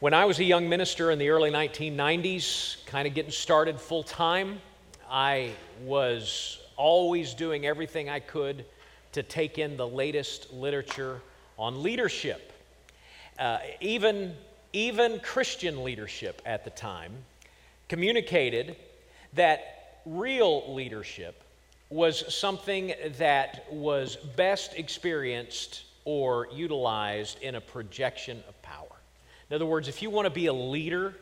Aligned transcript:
When 0.00 0.14
I 0.14 0.26
was 0.26 0.38
a 0.38 0.44
young 0.44 0.68
minister 0.68 1.10
in 1.10 1.18
the 1.18 1.30
early 1.30 1.50
1990s, 1.50 2.86
kind 2.86 3.08
of 3.08 3.14
getting 3.14 3.32
started 3.32 3.80
full 3.80 4.04
time, 4.04 4.60
I 5.10 5.50
was 5.82 6.60
always 6.76 7.34
doing 7.34 7.66
everything 7.66 8.08
I 8.08 8.20
could 8.20 8.64
to 9.10 9.24
take 9.24 9.58
in 9.58 9.76
the 9.76 9.88
latest 9.88 10.52
literature 10.52 11.20
on 11.58 11.82
leadership. 11.82 12.52
Uh, 13.40 13.58
even, 13.80 14.36
even 14.72 15.18
Christian 15.18 15.82
leadership 15.82 16.42
at 16.46 16.62
the 16.62 16.70
time 16.70 17.10
communicated 17.88 18.76
that 19.32 20.00
real 20.06 20.72
leadership 20.76 21.42
was 21.90 22.32
something 22.32 22.94
that 23.16 23.66
was 23.72 24.14
best 24.14 24.74
experienced 24.76 25.82
or 26.04 26.46
utilized 26.52 27.42
in 27.42 27.56
a 27.56 27.60
projection 27.60 28.44
of 28.48 28.62
power. 28.62 28.87
In 29.50 29.54
other 29.54 29.66
words, 29.66 29.88
if 29.88 30.02
you 30.02 30.10
want 30.10 30.26
to 30.26 30.30
be 30.30 30.46
a 30.46 30.52
leader, 30.52 31.14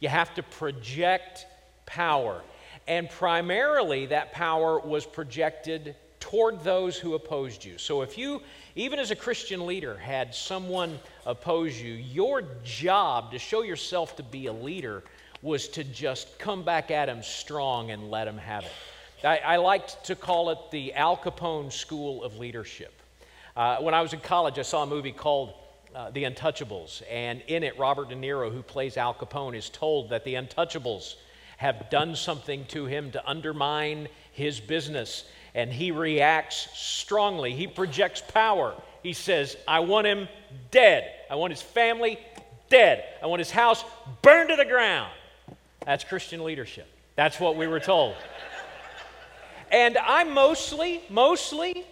you 0.00 0.08
have 0.08 0.34
to 0.34 0.42
project 0.42 1.46
power. 1.86 2.42
And 2.86 3.08
primarily, 3.08 4.06
that 4.06 4.32
power 4.32 4.78
was 4.78 5.06
projected 5.06 5.94
toward 6.18 6.62
those 6.62 6.96
who 6.98 7.14
opposed 7.14 7.64
you. 7.64 7.78
So 7.78 8.02
if 8.02 8.18
you, 8.18 8.42
even 8.76 8.98
as 8.98 9.10
a 9.10 9.16
Christian 9.16 9.66
leader, 9.66 9.96
had 9.96 10.34
someone 10.34 10.98
oppose 11.26 11.80
you, 11.80 11.92
your 11.92 12.42
job 12.62 13.32
to 13.32 13.38
show 13.38 13.62
yourself 13.62 14.16
to 14.16 14.22
be 14.22 14.46
a 14.46 14.52
leader 14.52 15.02
was 15.42 15.68
to 15.68 15.82
just 15.84 16.38
come 16.38 16.62
back 16.62 16.90
at 16.90 17.08
him 17.08 17.22
strong 17.22 17.90
and 17.90 18.10
let 18.10 18.28
him 18.28 18.36
have 18.36 18.64
it. 18.64 18.72
I, 19.24 19.38
I 19.38 19.56
liked 19.56 20.04
to 20.04 20.14
call 20.14 20.50
it 20.50 20.58
the 20.70 20.92
Al 20.94 21.16
Capone 21.16 21.72
School 21.72 22.22
of 22.22 22.36
Leadership. 22.36 22.92
Uh, 23.56 23.78
when 23.78 23.94
I 23.94 24.02
was 24.02 24.12
in 24.12 24.20
college, 24.20 24.58
I 24.58 24.62
saw 24.62 24.82
a 24.82 24.86
movie 24.86 25.12
called 25.12 25.54
uh, 25.94 26.10
The 26.10 26.24
Untouchables, 26.24 27.02
and 27.10 27.42
in 27.46 27.62
it, 27.62 27.78
Robert 27.78 28.08
De 28.08 28.14
Niro, 28.14 28.52
who 28.52 28.62
plays 28.62 28.96
Al 28.96 29.14
Capone, 29.14 29.56
is 29.56 29.68
told 29.68 30.10
that 30.10 30.24
the 30.24 30.34
Untouchables 30.34 31.16
have 31.56 31.90
done 31.90 32.16
something 32.16 32.64
to 32.66 32.86
him 32.86 33.10
to 33.12 33.28
undermine 33.28 34.08
his 34.32 34.60
business, 34.60 35.24
and 35.54 35.72
he 35.72 35.90
reacts 35.90 36.68
strongly. 36.74 37.52
He 37.52 37.66
projects 37.66 38.22
power. 38.22 38.74
He 39.02 39.12
says, 39.12 39.56
I 39.66 39.80
want 39.80 40.06
him 40.06 40.28
dead. 40.70 41.10
I 41.30 41.34
want 41.34 41.52
his 41.52 41.62
family 41.62 42.18
dead. 42.68 43.04
I 43.22 43.26
want 43.26 43.40
his 43.40 43.50
house 43.50 43.84
burned 44.22 44.48
to 44.50 44.56
the 44.56 44.64
ground. 44.64 45.12
That's 45.84 46.04
Christian 46.04 46.44
leadership. 46.44 46.88
That's 47.16 47.40
what 47.40 47.56
we 47.56 47.66
were 47.66 47.80
told. 47.80 48.14
and 49.70 49.98
I 49.98 50.24
mostly, 50.24 51.02
mostly, 51.10 51.84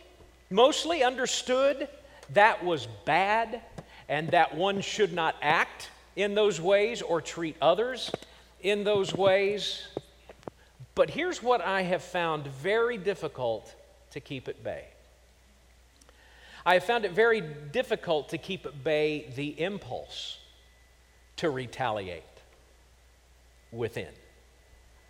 mostly 0.51 1.03
understood 1.03 1.89
that 2.31 2.65
was 2.65 2.87
bad 3.05 3.61
and 4.09 4.29
that 4.31 4.57
one 4.57 4.81
should 4.81 5.13
not 5.13 5.37
act 5.43 5.91
in 6.17 6.35
those 6.35 6.61
ways 6.61 7.03
or 7.03 7.21
treat 7.21 7.57
others 7.61 8.11
in 8.63 8.85
those 8.85 9.15
ways. 9.15 9.87
But 10.95 11.11
here's 11.11 11.43
what 11.43 11.61
I 11.61 11.83
have 11.83 12.03
found 12.03 12.47
very 12.47 12.99
difficult 12.99 13.75
to 14.11 14.21
keep 14.21 14.49
at 14.49 14.65
bay. 14.65 14.85
I 16.67 16.75
have 16.75 16.85
found 16.85 17.05
it 17.05 17.13
very 17.13 17.41
difficult 17.41 18.31
to 18.31 18.39
keep 18.39 18.67
at 18.67 18.83
bay 18.83 19.31
the 19.37 19.61
impulse 19.61 20.39
to 21.37 21.51
retaliate 21.51 22.23
within. 23.71 24.09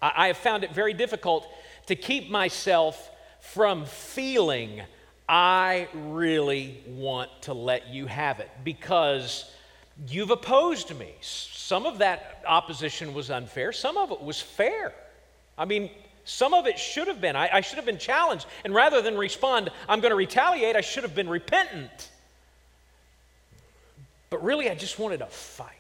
I 0.01 0.29
have 0.29 0.37
found 0.37 0.63
it 0.63 0.73
very 0.73 0.93
difficult 0.93 1.49
to 1.87 1.97
keep 1.97 2.31
myself 2.31 3.11
from 3.41 3.87
feeling 3.87 4.83
I 5.29 5.89
really 5.93 6.81
want 6.87 7.31
to 7.43 7.53
let 7.53 7.89
you 7.89 8.07
have 8.07 8.41
it 8.41 8.51
because 8.65 9.51
you've 10.09 10.31
opposed 10.31 10.97
me. 10.99 11.15
Some 11.21 11.85
of 11.85 11.99
that 11.99 12.43
opposition 12.47 13.13
was 13.13 13.31
unfair, 13.31 13.73
some 13.73 13.97
of 13.99 14.11
it 14.11 14.23
was 14.23 14.41
fair. 14.41 14.95
I 15.59 15.65
mean, 15.65 15.91
some 16.25 16.55
of 16.55 16.67
it 16.67 16.79
should 16.79 17.09
have 17.09 17.21
been. 17.21 17.37
I, 17.37 17.49
I 17.53 17.61
should 17.63 17.77
have 17.77 17.87
been 17.87 17.99
challenged. 17.99 18.47
And 18.65 18.75
rather 18.75 19.03
than 19.03 19.17
respond, 19.17 19.71
I'm 19.89 20.01
going 20.01 20.11
to 20.11 20.17
retaliate, 20.17 20.77
I 20.77 20.83
should 20.83 21.03
have 21.03 21.15
been 21.15 21.29
repentant. 21.29 22.11
But 24.31 24.43
really, 24.45 24.71
I 24.71 24.75
just 24.75 24.99
wanted 24.99 25.19
to 25.19 25.27
fight. 25.27 25.75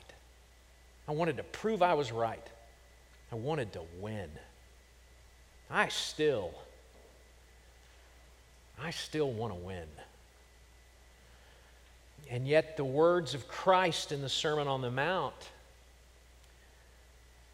I 1.07 1.13
wanted 1.13 1.37
to 1.37 1.43
prove 1.43 1.83
I 1.83 1.95
was 1.95 2.13
right. 2.13 2.47
I 3.31 3.37
wanted 3.37 3.73
to 3.75 3.81
win. 4.01 4.31
I 5.71 5.89
still 5.89 6.53
I 8.83 8.91
still 8.91 9.31
want 9.31 9.53
to 9.53 9.59
win. 9.59 9.87
And 12.31 12.47
yet, 12.47 12.77
the 12.77 12.85
words 12.85 13.35
of 13.35 13.49
Christ 13.49 14.13
in 14.13 14.21
the 14.21 14.29
Sermon 14.29 14.69
on 14.69 14.83
the 14.83 14.91
Mount 14.91 15.35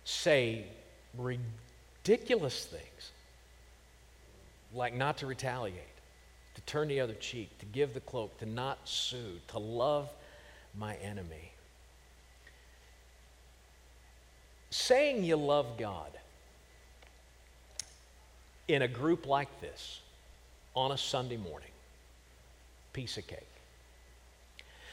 say 0.05 0.65
ridiculous 1.17 2.67
things 2.67 3.13
like 4.75 4.95
not 4.95 5.19
to 5.19 5.27
retaliate, 5.27 5.79
to 6.57 6.61
turn 6.63 6.89
the 6.89 7.01
other 7.01 7.15
cheek, 7.15 7.57
to 7.61 7.67
give 7.67 7.95
the 7.95 8.01
cloak, 8.01 8.37
to 8.39 8.47
not 8.47 8.79
sue, 8.85 9.39
to 9.49 9.59
love 9.59 10.11
my 10.77 10.97
enemy. 10.97 11.53
Saying 14.71 15.23
you 15.23 15.37
love 15.37 15.79
God 15.79 16.11
in 18.67 18.83
a 18.83 18.89
group 18.89 19.27
like 19.27 19.61
this 19.61 20.01
on 20.75 20.93
a 20.93 20.99
Sunday 20.99 21.37
morning. 21.37 21.69
Piece 22.93 23.17
of 23.17 23.27
cake. 23.27 23.47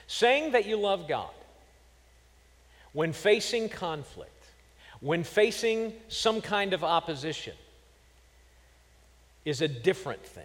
Saying 0.08 0.52
that 0.52 0.66
you 0.66 0.78
love 0.78 1.08
God 1.08 1.32
when 2.94 3.14
facing 3.14 3.70
conflict, 3.70 4.46
when 5.00 5.24
facing 5.24 5.94
some 6.10 6.42
kind 6.42 6.74
of 6.74 6.84
opposition, 6.84 7.54
is 9.46 9.62
a 9.62 9.68
different 9.68 10.24
thing. 10.24 10.44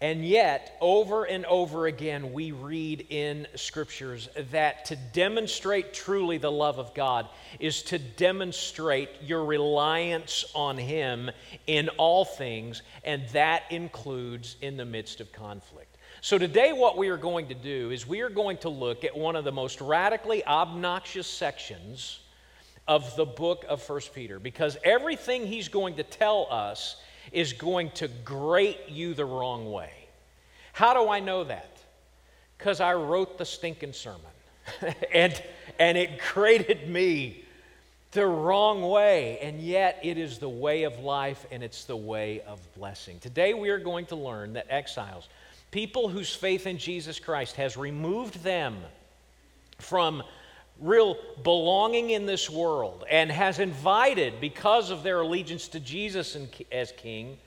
And 0.00 0.24
yet, 0.24 0.76
over 0.80 1.24
and 1.24 1.46
over 1.46 1.86
again, 1.86 2.32
we 2.32 2.52
read 2.52 3.06
in 3.10 3.46
scriptures 3.54 4.28
that 4.50 4.84
to 4.86 4.96
demonstrate 4.96 5.94
truly 5.94 6.36
the 6.36 6.50
love 6.50 6.78
of 6.78 6.94
God 6.94 7.28
is 7.60 7.82
to 7.84 7.98
demonstrate 7.98 9.08
your 9.22 9.44
reliance 9.44 10.44
on 10.54 10.76
Him 10.76 11.30
in 11.66 11.88
all 11.90 12.24
things, 12.24 12.82
and 13.04 13.26
that 13.30 13.62
includes 13.70 14.56
in 14.60 14.76
the 14.76 14.84
midst 14.84 15.20
of 15.20 15.32
conflict. 15.32 15.96
So, 16.20 16.38
today, 16.38 16.72
what 16.72 16.98
we 16.98 17.08
are 17.08 17.16
going 17.16 17.48
to 17.48 17.54
do 17.54 17.90
is 17.90 18.06
we 18.06 18.20
are 18.22 18.30
going 18.30 18.56
to 18.58 18.70
look 18.70 19.04
at 19.04 19.16
one 19.16 19.36
of 19.36 19.44
the 19.44 19.52
most 19.52 19.80
radically 19.80 20.44
obnoxious 20.44 21.26
sections 21.26 22.20
of 22.88 23.14
the 23.16 23.24
book 23.24 23.64
of 23.68 23.82
First 23.82 24.14
Peter, 24.14 24.38
because 24.38 24.76
everything 24.84 25.46
he's 25.46 25.68
going 25.68 25.96
to 25.96 26.02
tell 26.02 26.46
us 26.50 26.96
is 27.34 27.52
going 27.52 27.90
to 27.90 28.08
grate 28.24 28.88
you 28.88 29.12
the 29.12 29.24
wrong 29.24 29.70
way. 29.70 29.90
How 30.72 30.94
do 30.94 31.10
I 31.10 31.20
know 31.20 31.44
that? 31.44 31.78
Because 32.56 32.80
I 32.80 32.94
wrote 32.94 33.36
the 33.38 33.44
stinking 33.44 33.92
sermon. 33.92 34.20
and, 35.12 35.42
and 35.78 35.98
it 35.98 36.18
grated 36.32 36.88
me 36.88 37.44
the 38.12 38.26
wrong 38.26 38.82
way. 38.82 39.38
And 39.40 39.60
yet, 39.60 39.98
it 40.02 40.16
is 40.16 40.38
the 40.38 40.48
way 40.48 40.84
of 40.84 40.98
life 41.00 41.44
and 41.50 41.62
it's 41.62 41.84
the 41.84 41.96
way 41.96 42.40
of 42.42 42.60
blessing. 42.74 43.18
Today, 43.18 43.52
we 43.54 43.68
are 43.70 43.78
going 43.78 44.06
to 44.06 44.16
learn 44.16 44.54
that 44.54 44.66
exiles, 44.70 45.28
people 45.70 46.08
whose 46.08 46.34
faith 46.34 46.66
in 46.66 46.78
Jesus 46.78 47.18
Christ 47.18 47.56
has 47.56 47.76
removed 47.76 48.42
them 48.42 48.76
from 49.78 50.22
real 50.80 51.16
belonging 51.42 52.10
in 52.10 52.26
this 52.26 52.50
world 52.50 53.04
and 53.10 53.30
has 53.30 53.58
invited, 53.58 54.40
because 54.40 54.90
of 54.90 55.02
their 55.02 55.20
allegiance 55.20 55.68
to 55.68 55.80
Jesus 55.80 56.36
as 56.72 56.92
king, 56.92 57.38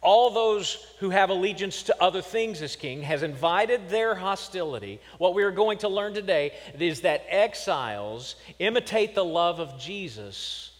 all 0.00 0.30
those 0.30 0.86
who 1.00 1.10
have 1.10 1.30
allegiance 1.30 1.82
to 1.84 2.02
other 2.02 2.22
things 2.22 2.62
as 2.62 2.76
king, 2.76 3.02
has 3.02 3.22
invited 3.24 3.88
their 3.88 4.14
hostility. 4.14 5.00
What 5.18 5.34
we 5.34 5.42
are 5.42 5.50
going 5.50 5.78
to 5.78 5.88
learn 5.88 6.14
today 6.14 6.52
is 6.78 7.00
that 7.00 7.24
exiles 7.28 8.36
imitate 8.60 9.14
the 9.16 9.24
love 9.24 9.58
of 9.58 9.78
Jesus 9.80 10.70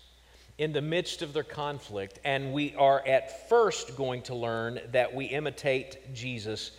in 0.57 0.73
the 0.73 0.83
midst 0.83 1.23
of 1.23 1.33
their 1.33 1.43
conflict, 1.43 2.19
and 2.25 2.53
we 2.53 2.75
are 2.77 3.05
at 3.07 3.49
first 3.49 3.97
going 3.97 4.23
to 4.23 4.35
learn 4.35 4.81
that 4.93 5.15
we 5.15 5.25
imitate 5.27 6.15
Jesus 6.15 6.73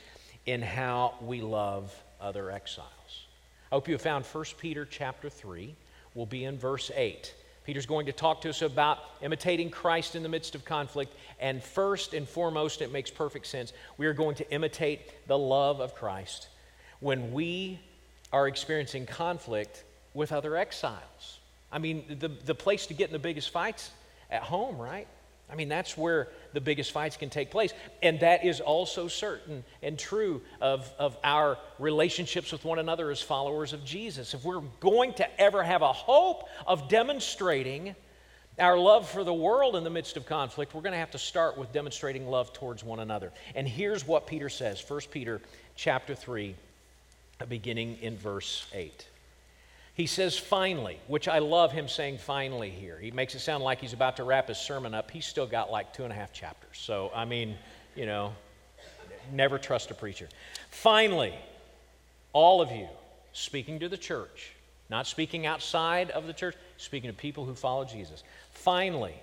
in 0.45 0.62
how 0.62 1.15
we 1.21 1.41
love 1.41 1.94
other 2.21 2.51
exiles. 2.51 3.27
I 3.71 3.75
hope 3.75 3.88
you 3.88 3.94
have 3.94 4.01
found 4.01 4.25
1 4.25 4.45
Peter 4.57 4.83
chapter 4.83 5.30
3. 5.30 5.75
We'll 6.16 6.25
be 6.25 6.45
in 6.45 6.57
verse 6.57 6.89
8. 6.95 7.36
Peter's 7.66 7.86
going 7.86 8.07
to 8.07 8.12
talk 8.12 8.42
to 8.42 8.50
us 8.50 8.63
about 8.63 8.98
imitating 9.21 9.69
Christ 9.69 10.16
in 10.16 10.24
the 10.24 10.30
midst 10.30 10.56
of 10.56 10.66
conflict. 10.66 11.13
And 11.39 11.63
first 11.63 12.16
and 12.16 12.27
foremost, 12.27 12.81
it 12.81 12.92
makes 12.92 13.12
perfect 13.12 13.45
sense. 13.45 13.74
We 13.98 14.07
are 14.07 14.13
going 14.13 14.36
to 14.38 14.51
imitate 14.51 15.01
the 15.27 15.38
love 15.38 15.81
of 15.81 15.94
Christ 15.94 16.48
when 17.00 17.31
we 17.31 17.80
are 18.33 18.48
experiencing 18.48 19.06
conflict 19.06 19.83
with 20.15 20.31
other 20.31 20.57
exiles. 20.57 21.38
I 21.72 21.77
mean, 21.77 22.18
the, 22.19 22.30
the 22.30 22.56
place 22.56 22.88
to 22.88 22.95
get 22.95 23.10
in 23.10 23.13
the 23.13 23.19
biggest 23.19 23.51
fights 23.51 23.92
at 24.31 24.42
home, 24.42 24.80
right? 24.80 25.07
I 25.51 25.56
mean, 25.56 25.69
that's 25.69 25.98
where 25.98 26.28
the 26.54 26.62
biggest 26.62 26.92
fights 26.92 27.18
can 27.18 27.30
take 27.30 27.50
place. 27.50 27.74
And 28.04 28.19
that 28.19 28.46
is 28.46 28.62
also 28.62 29.07
certain 29.07 29.63
and 29.81 29.98
true 29.98 30.42
of, 30.62 30.92
of 31.00 31.18
our 31.24 31.57
relationships 31.80 32.51
with 32.51 32.63
one 32.63 32.80
another 32.80 33.10
as 33.10 33.22
followers 33.22 33.74
of 33.74 33.84
Jesus. 33.84 34.34
If 34.34 34.44
we're 34.44 34.62
going 34.80 35.13
to 35.16 35.42
ever 35.42 35.63
have 35.63 35.81
a 35.81 35.92
hope 35.92 36.48
of 36.68 36.88
demonstrating 36.88 37.96
our 38.60 38.78
love 38.78 39.10
for 39.10 39.24
the 39.24 39.34
world 39.34 39.75
in 39.75 39.84
the 39.84 39.90
midst 39.90 40.18
of 40.18 40.25
conflict, 40.25 40.75
we're 40.75 40.81
going 40.81 40.94
to 40.94 41.00
have 41.00 41.12
to 41.12 41.19
start 41.19 41.57
with 41.57 41.72
demonstrating 41.72 42.28
love 42.28 42.54
towards 42.54 42.84
one 42.84 43.00
another. 43.00 43.31
And 43.56 43.68
here's 43.68 44.06
what 44.06 44.28
Peter 44.28 44.50
says 44.50 44.84
1 44.88 45.01
Peter 45.12 45.42
chapter 45.75 46.13
3, 46.13 46.56
beginning 47.48 47.98
in 48.01 48.18
verse 48.18 48.68
8. 48.74 49.07
He 50.00 50.07
says, 50.07 50.38
finally, 50.38 50.98
which 51.07 51.28
I 51.28 51.40
love 51.40 51.74
him 51.74 51.90
saying 51.90 52.19
finally 52.19 52.69
here. 52.69 52.98
He 52.98 53.12
makes 53.12 53.36
it 53.36 53.40
sound 53.40 53.66
like 53.66 53.81
he's 53.81 53.92
about 53.92 54.16
to 54.16 54.24
wrap 54.24 54.48
his 54.48 54.57
sermon 54.57 54.94
up. 54.94 55.12
He's 55.12 55.25
still 55.25 55.46
got 55.46 55.72
like 55.72 55.92
two 55.92 56.06
and 56.06 56.13
a 56.13 56.16
half 56.16 56.31
chapters. 56.31 56.78
So, 56.78 57.12
I 57.13 57.25
mean, 57.25 57.57
you 57.98 58.06
know, 58.06 58.34
never 59.34 59.57
trust 59.57 59.92
a 59.92 59.94
preacher. 59.94 60.30
Finally, 60.72 61.34
all 62.31 62.62
of 62.62 62.72
you, 62.72 62.88
speaking 63.34 63.78
to 63.80 63.90
the 63.90 63.98
church, 63.98 64.54
not 64.90 65.06
speaking 65.06 65.46
outside 65.46 66.12
of 66.12 66.28
the 66.28 66.34
church, 66.34 66.56
speaking 66.78 67.10
to 67.10 67.13
people 67.13 67.44
who 67.44 67.54
follow 67.54 67.84
Jesus. 67.84 68.24
Finally, 68.54 69.16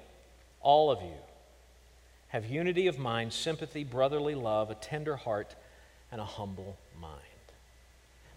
all 0.60 0.90
of 0.90 1.00
you 1.00 1.16
have 2.28 2.44
unity 2.44 2.86
of 2.86 2.98
mind, 2.98 3.32
sympathy, 3.32 3.82
brotherly 3.82 4.34
love, 4.34 4.70
a 4.70 4.74
tender 4.74 5.16
heart, 5.16 5.54
and 6.12 6.20
a 6.20 6.26
humble 6.26 6.76
mind 7.00 7.22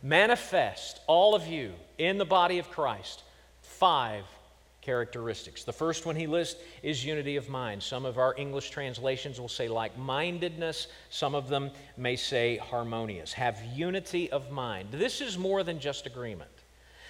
manifest, 0.01 0.99
all 1.07 1.35
of 1.35 1.47
you, 1.47 1.73
in 1.97 2.17
the 2.17 2.25
body 2.25 2.59
of 2.59 2.69
Christ, 2.71 3.23
five 3.61 4.23
characteristics. 4.81 5.63
The 5.63 5.73
first 5.73 6.05
one 6.05 6.15
he 6.15 6.25
lists 6.25 6.59
is 6.81 7.05
unity 7.05 7.35
of 7.35 7.49
mind. 7.49 7.83
Some 7.83 8.05
of 8.05 8.17
our 8.17 8.33
English 8.37 8.69
translations 8.69 9.39
will 9.39 9.49
say 9.49 9.67
like 9.67 9.97
mindedness, 9.97 10.87
some 11.09 11.35
of 11.35 11.49
them 11.49 11.71
may 11.97 12.15
say 12.15 12.57
harmonious. 12.57 13.33
Have 13.33 13.61
unity 13.75 14.31
of 14.31 14.49
mind. 14.51 14.89
This 14.91 15.21
is 15.21 15.37
more 15.37 15.63
than 15.63 15.79
just 15.79 16.05
agreement. 16.05 16.49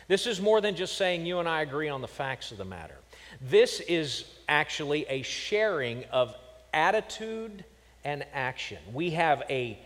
This 0.08 0.26
is 0.26 0.42
more 0.42 0.60
than 0.60 0.76
just 0.76 0.98
saying 0.98 1.26
you 1.26 1.40
and 1.40 1.48
I 1.48 1.62
agree 1.62 1.88
on 1.88 2.02
the 2.02 2.08
facts 2.08 2.52
of 2.52 2.58
the 2.58 2.66
matter. 2.66 2.98
This 3.42 3.80
is 3.82 4.26
actually 4.48 5.06
a 5.08 5.22
sharing 5.22 6.04
of 6.06 6.36
attitude 6.74 7.64
and 8.04 8.26
action. 8.34 8.80
We 8.92 9.12
have 9.12 9.44
a 9.50 9.80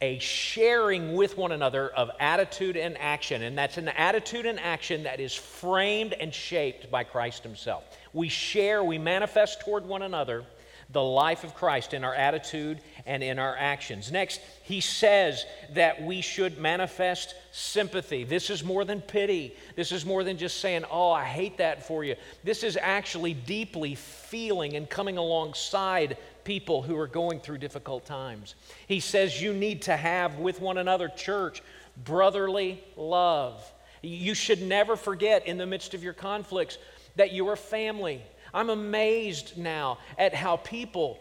a 0.00 0.18
sharing 0.18 1.14
with 1.14 1.36
one 1.36 1.52
another 1.52 1.88
of 1.88 2.10
attitude 2.20 2.76
and 2.76 2.96
action. 2.98 3.42
And 3.42 3.56
that's 3.56 3.76
an 3.76 3.88
attitude 3.88 4.46
and 4.46 4.58
action 4.58 5.02
that 5.02 5.20
is 5.20 5.34
framed 5.34 6.14
and 6.14 6.32
shaped 6.32 6.90
by 6.90 7.04
Christ 7.04 7.42
Himself. 7.42 7.84
We 8.12 8.28
share, 8.28 8.82
we 8.82 8.98
manifest 8.98 9.60
toward 9.60 9.84
one 9.86 10.02
another 10.02 10.44
the 10.92 11.02
life 11.02 11.44
of 11.44 11.54
Christ 11.54 11.94
in 11.94 12.02
our 12.02 12.14
attitude 12.14 12.80
and 13.06 13.22
in 13.22 13.38
our 13.38 13.56
actions. 13.56 14.10
Next, 14.10 14.40
he 14.64 14.80
says 14.80 15.44
that 15.74 16.02
we 16.02 16.20
should 16.20 16.58
manifest 16.58 17.34
sympathy. 17.52 18.24
This 18.24 18.50
is 18.50 18.64
more 18.64 18.84
than 18.84 19.00
pity. 19.00 19.54
This 19.76 19.92
is 19.92 20.04
more 20.04 20.24
than 20.24 20.36
just 20.36 20.60
saying, 20.60 20.84
Oh, 20.90 21.10
I 21.10 21.24
hate 21.24 21.58
that 21.58 21.86
for 21.86 22.02
you. 22.02 22.16
This 22.42 22.64
is 22.64 22.76
actually 22.80 23.34
deeply 23.34 23.94
feeling 23.94 24.74
and 24.74 24.90
coming 24.90 25.16
alongside 25.16 26.16
people 26.44 26.82
who 26.82 26.96
are 26.98 27.06
going 27.06 27.40
through 27.40 27.58
difficult 27.58 28.04
times. 28.04 28.54
He 28.86 29.00
says 29.00 29.40
you 29.40 29.52
need 29.52 29.82
to 29.82 29.96
have 29.96 30.38
with 30.38 30.60
one 30.60 30.78
another, 30.78 31.08
church, 31.08 31.62
brotherly 32.04 32.82
love. 32.96 33.62
You 34.02 34.34
should 34.34 34.62
never 34.62 34.96
forget 34.96 35.46
in 35.46 35.58
the 35.58 35.66
midst 35.66 35.94
of 35.94 36.02
your 36.02 36.12
conflicts 36.12 36.78
that 37.16 37.32
you 37.32 37.48
are 37.48 37.56
family. 37.56 38.22
I'm 38.54 38.70
amazed 38.70 39.58
now 39.58 39.98
at 40.18 40.34
how 40.34 40.56
people 40.56 41.18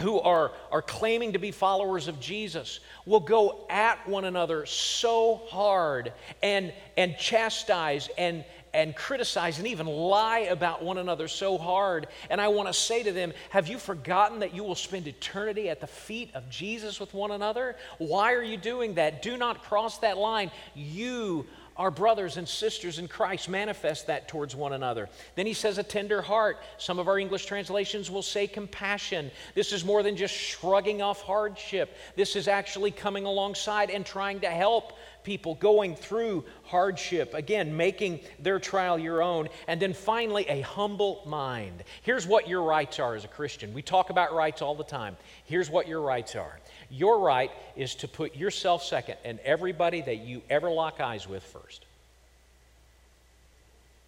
who 0.00 0.18
are, 0.20 0.52
are 0.72 0.82
claiming 0.82 1.34
to 1.34 1.38
be 1.38 1.50
followers 1.50 2.08
of 2.08 2.18
Jesus 2.20 2.80
will 3.06 3.20
go 3.20 3.66
at 3.68 4.08
one 4.08 4.24
another 4.24 4.66
so 4.66 5.42
hard 5.48 6.12
and, 6.42 6.72
and 6.96 7.16
chastise 7.18 8.08
and, 8.16 8.44
and 8.72 8.94
criticize 8.94 9.58
and 9.58 9.66
even 9.66 9.86
lie 9.86 10.40
about 10.40 10.82
one 10.82 10.98
another 10.98 11.28
so 11.28 11.58
hard. 11.58 12.06
And 12.28 12.40
I 12.40 12.48
want 12.48 12.68
to 12.68 12.74
say 12.74 13.02
to 13.02 13.12
them, 13.12 13.32
Have 13.50 13.68
you 13.68 13.78
forgotten 13.78 14.40
that 14.40 14.54
you 14.54 14.64
will 14.64 14.74
spend 14.74 15.06
eternity 15.06 15.68
at 15.68 15.80
the 15.80 15.86
feet 15.86 16.30
of 16.34 16.48
Jesus 16.50 17.00
with 17.00 17.12
one 17.14 17.30
another? 17.30 17.76
Why 17.98 18.34
are 18.34 18.42
you 18.42 18.56
doing 18.56 18.94
that? 18.94 19.22
Do 19.22 19.36
not 19.36 19.62
cross 19.62 19.98
that 19.98 20.18
line. 20.18 20.50
You 20.74 21.46
our 21.80 21.90
brothers 21.90 22.36
and 22.36 22.46
sisters 22.46 22.98
in 22.98 23.08
Christ 23.08 23.48
manifest 23.48 24.08
that 24.08 24.28
towards 24.28 24.54
one 24.54 24.74
another. 24.74 25.08
Then 25.34 25.46
he 25.46 25.54
says 25.54 25.78
a 25.78 25.82
tender 25.82 26.20
heart. 26.20 26.58
Some 26.76 26.98
of 26.98 27.08
our 27.08 27.18
English 27.18 27.46
translations 27.46 28.10
will 28.10 28.20
say 28.20 28.46
compassion. 28.46 29.30
This 29.54 29.72
is 29.72 29.82
more 29.82 30.02
than 30.02 30.14
just 30.14 30.34
shrugging 30.34 31.00
off 31.00 31.22
hardship. 31.22 31.96
This 32.16 32.36
is 32.36 32.48
actually 32.48 32.90
coming 32.90 33.24
alongside 33.24 33.88
and 33.88 34.04
trying 34.04 34.40
to 34.40 34.50
help 34.50 34.92
people 35.22 35.54
going 35.54 35.94
through 35.94 36.44
hardship, 36.64 37.34
again, 37.34 37.76
making 37.76 38.20
their 38.38 38.58
trial 38.58 38.98
your 38.98 39.22
own. 39.22 39.48
And 39.68 39.80
then 39.80 39.92
finally, 39.92 40.46
a 40.48 40.60
humble 40.60 41.22
mind. 41.26 41.84
Here's 42.02 42.26
what 42.26 42.48
your 42.48 42.62
rights 42.62 42.98
are 42.98 43.14
as 43.14 43.24
a 43.24 43.28
Christian. 43.28 43.74
We 43.74 43.82
talk 43.82 44.10
about 44.10 44.34
rights 44.34 44.62
all 44.62 44.74
the 44.74 44.84
time. 44.84 45.16
Here's 45.44 45.70
what 45.70 45.88
your 45.88 46.00
rights 46.00 46.36
are 46.36 46.58
your 46.90 47.20
right 47.20 47.52
is 47.76 47.94
to 47.94 48.08
put 48.08 48.34
yourself 48.34 48.82
second 48.82 49.16
and 49.24 49.38
everybody 49.40 50.00
that 50.02 50.18
you 50.18 50.42
ever 50.50 50.68
lock 50.68 51.00
eyes 51.00 51.28
with 51.28 51.42
first. 51.44 51.84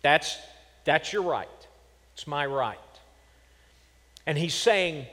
That's, 0.03 0.37
that's 0.85 1.13
your 1.13 1.23
right. 1.23 1.49
It's 2.15 2.27
my 2.27 2.45
right. 2.45 2.79
And 4.27 4.37
he's 4.37 4.55
saying 4.55 5.07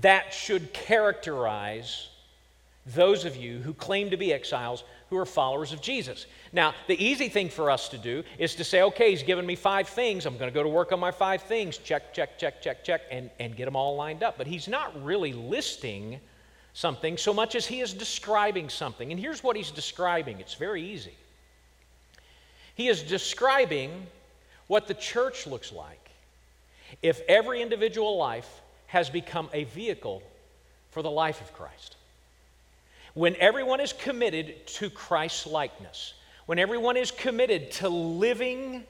that 0.00 0.32
should 0.32 0.72
characterize 0.72 2.08
those 2.86 3.24
of 3.24 3.36
you 3.36 3.58
who 3.58 3.72
claim 3.74 4.10
to 4.10 4.16
be 4.16 4.32
exiles 4.32 4.84
who 5.12 5.18
are 5.18 5.26
followers 5.26 5.74
of 5.74 5.82
Jesus. 5.82 6.24
Now, 6.54 6.72
the 6.86 6.98
easy 7.04 7.28
thing 7.28 7.50
for 7.50 7.70
us 7.70 7.90
to 7.90 7.98
do 7.98 8.24
is 8.38 8.54
to 8.54 8.64
say, 8.64 8.80
okay, 8.80 9.10
he's 9.10 9.22
given 9.22 9.44
me 9.44 9.56
five 9.56 9.86
things. 9.86 10.24
I'm 10.24 10.38
going 10.38 10.50
to 10.50 10.54
go 10.54 10.62
to 10.62 10.70
work 10.70 10.90
on 10.90 10.98
my 10.98 11.10
five 11.10 11.42
things. 11.42 11.76
Check, 11.76 12.14
check, 12.14 12.38
check, 12.38 12.62
check, 12.62 12.82
check, 12.82 13.02
and, 13.10 13.28
and 13.38 13.54
get 13.54 13.66
them 13.66 13.76
all 13.76 13.94
lined 13.94 14.22
up. 14.22 14.38
But 14.38 14.46
he's 14.46 14.68
not 14.68 15.04
really 15.04 15.34
listing 15.34 16.18
something 16.72 17.18
so 17.18 17.34
much 17.34 17.54
as 17.54 17.66
he 17.66 17.80
is 17.80 17.92
describing 17.92 18.70
something. 18.70 19.10
And 19.10 19.20
here's 19.20 19.44
what 19.44 19.54
he's 19.54 19.70
describing 19.70 20.40
it's 20.40 20.54
very 20.54 20.82
easy. 20.82 21.14
He 22.74 22.88
is 22.88 23.02
describing 23.02 24.06
what 24.66 24.88
the 24.88 24.94
church 24.94 25.46
looks 25.46 25.74
like 25.74 26.10
if 27.02 27.20
every 27.28 27.60
individual 27.60 28.16
life 28.16 28.62
has 28.86 29.10
become 29.10 29.50
a 29.52 29.64
vehicle 29.64 30.22
for 30.90 31.02
the 31.02 31.10
life 31.10 31.42
of 31.42 31.52
Christ. 31.52 31.96
When 33.14 33.36
everyone 33.36 33.80
is 33.80 33.92
committed 33.92 34.66
to 34.78 34.88
Christ's 34.90 35.46
likeness, 35.46 36.14
when 36.46 36.58
everyone 36.58 36.96
is 36.96 37.10
committed 37.10 37.70
to 37.72 37.88
living 37.88 38.84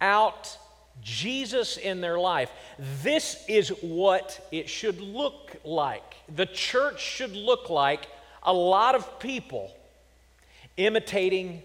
out 0.00 0.56
Jesus 1.00 1.78
in 1.78 2.00
their 2.00 2.18
life, 2.18 2.50
this 3.02 3.42
is 3.48 3.70
what 3.80 4.46
it 4.52 4.68
should 4.68 5.00
look 5.00 5.56
like. 5.64 6.16
The 6.34 6.46
church 6.46 7.00
should 7.00 7.34
look 7.34 7.70
like 7.70 8.06
a 8.42 8.52
lot 8.52 8.94
of 8.94 9.18
people 9.18 9.74
imitating 10.76 11.62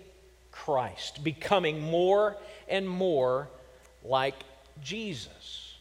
Christ, 0.51 1.23
becoming 1.23 1.81
more 1.81 2.37
and 2.67 2.87
more 2.87 3.47
like 4.03 4.35
Jesus. 4.81 5.75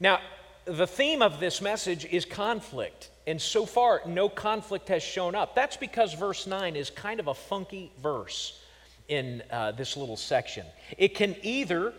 Now, 0.00 0.20
the 0.64 0.86
theme 0.86 1.22
of 1.22 1.40
this 1.40 1.60
message 1.60 2.04
is 2.04 2.24
conflict. 2.24 3.10
And 3.26 3.40
so 3.40 3.66
far, 3.66 4.02
no 4.06 4.28
conflict 4.28 4.88
has 4.88 5.02
shown 5.02 5.34
up. 5.34 5.54
That's 5.54 5.76
because 5.76 6.14
verse 6.14 6.46
9 6.46 6.74
is 6.74 6.90
kind 6.90 7.20
of 7.20 7.28
a 7.28 7.34
funky 7.34 7.92
verse 8.02 8.60
in 9.08 9.42
uh, 9.50 9.72
this 9.72 9.96
little 9.96 10.16
section. 10.16 10.66
It 10.98 11.14
can 11.14 11.36
either 11.42 11.92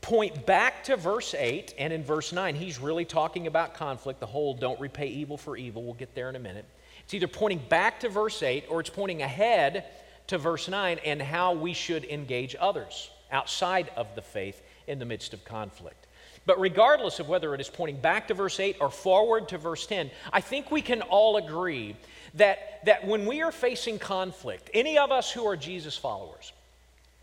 point 0.00 0.46
back 0.46 0.84
to 0.84 0.96
verse 0.96 1.34
8, 1.34 1.74
and 1.78 1.92
in 1.92 2.02
verse 2.02 2.32
9, 2.32 2.54
he's 2.54 2.80
really 2.80 3.04
talking 3.04 3.46
about 3.46 3.74
conflict, 3.74 4.20
the 4.20 4.26
whole 4.26 4.54
don't 4.54 4.80
repay 4.80 5.08
evil 5.08 5.36
for 5.36 5.56
evil. 5.56 5.84
We'll 5.84 5.94
get 5.94 6.14
there 6.14 6.28
in 6.28 6.36
a 6.36 6.40
minute. 6.40 6.64
It's 7.04 7.14
either 7.14 7.28
pointing 7.28 7.60
back 7.68 8.00
to 8.00 8.08
verse 8.08 8.42
8 8.42 8.66
or 8.68 8.80
it's 8.80 8.90
pointing 8.90 9.22
ahead 9.22 9.84
to 10.28 10.38
verse 10.38 10.68
9 10.68 10.98
and 11.04 11.22
how 11.22 11.54
we 11.54 11.72
should 11.72 12.04
engage 12.04 12.54
others 12.58 13.10
outside 13.30 13.90
of 13.96 14.14
the 14.14 14.22
faith 14.22 14.62
in 14.86 14.98
the 14.98 15.04
midst 15.04 15.34
of 15.34 15.44
conflict. 15.44 16.06
But 16.48 16.58
regardless 16.58 17.20
of 17.20 17.28
whether 17.28 17.54
it 17.54 17.60
is 17.60 17.68
pointing 17.68 18.00
back 18.00 18.28
to 18.28 18.34
verse 18.34 18.58
8 18.58 18.78
or 18.80 18.88
forward 18.88 19.48
to 19.50 19.58
verse 19.58 19.86
10, 19.86 20.10
I 20.32 20.40
think 20.40 20.70
we 20.70 20.80
can 20.80 21.02
all 21.02 21.36
agree 21.36 21.94
that, 22.36 22.80
that 22.86 23.06
when 23.06 23.26
we 23.26 23.42
are 23.42 23.52
facing 23.52 23.98
conflict, 23.98 24.70
any 24.72 24.96
of 24.96 25.12
us 25.12 25.30
who 25.30 25.46
are 25.46 25.58
Jesus 25.58 25.94
followers, 25.98 26.54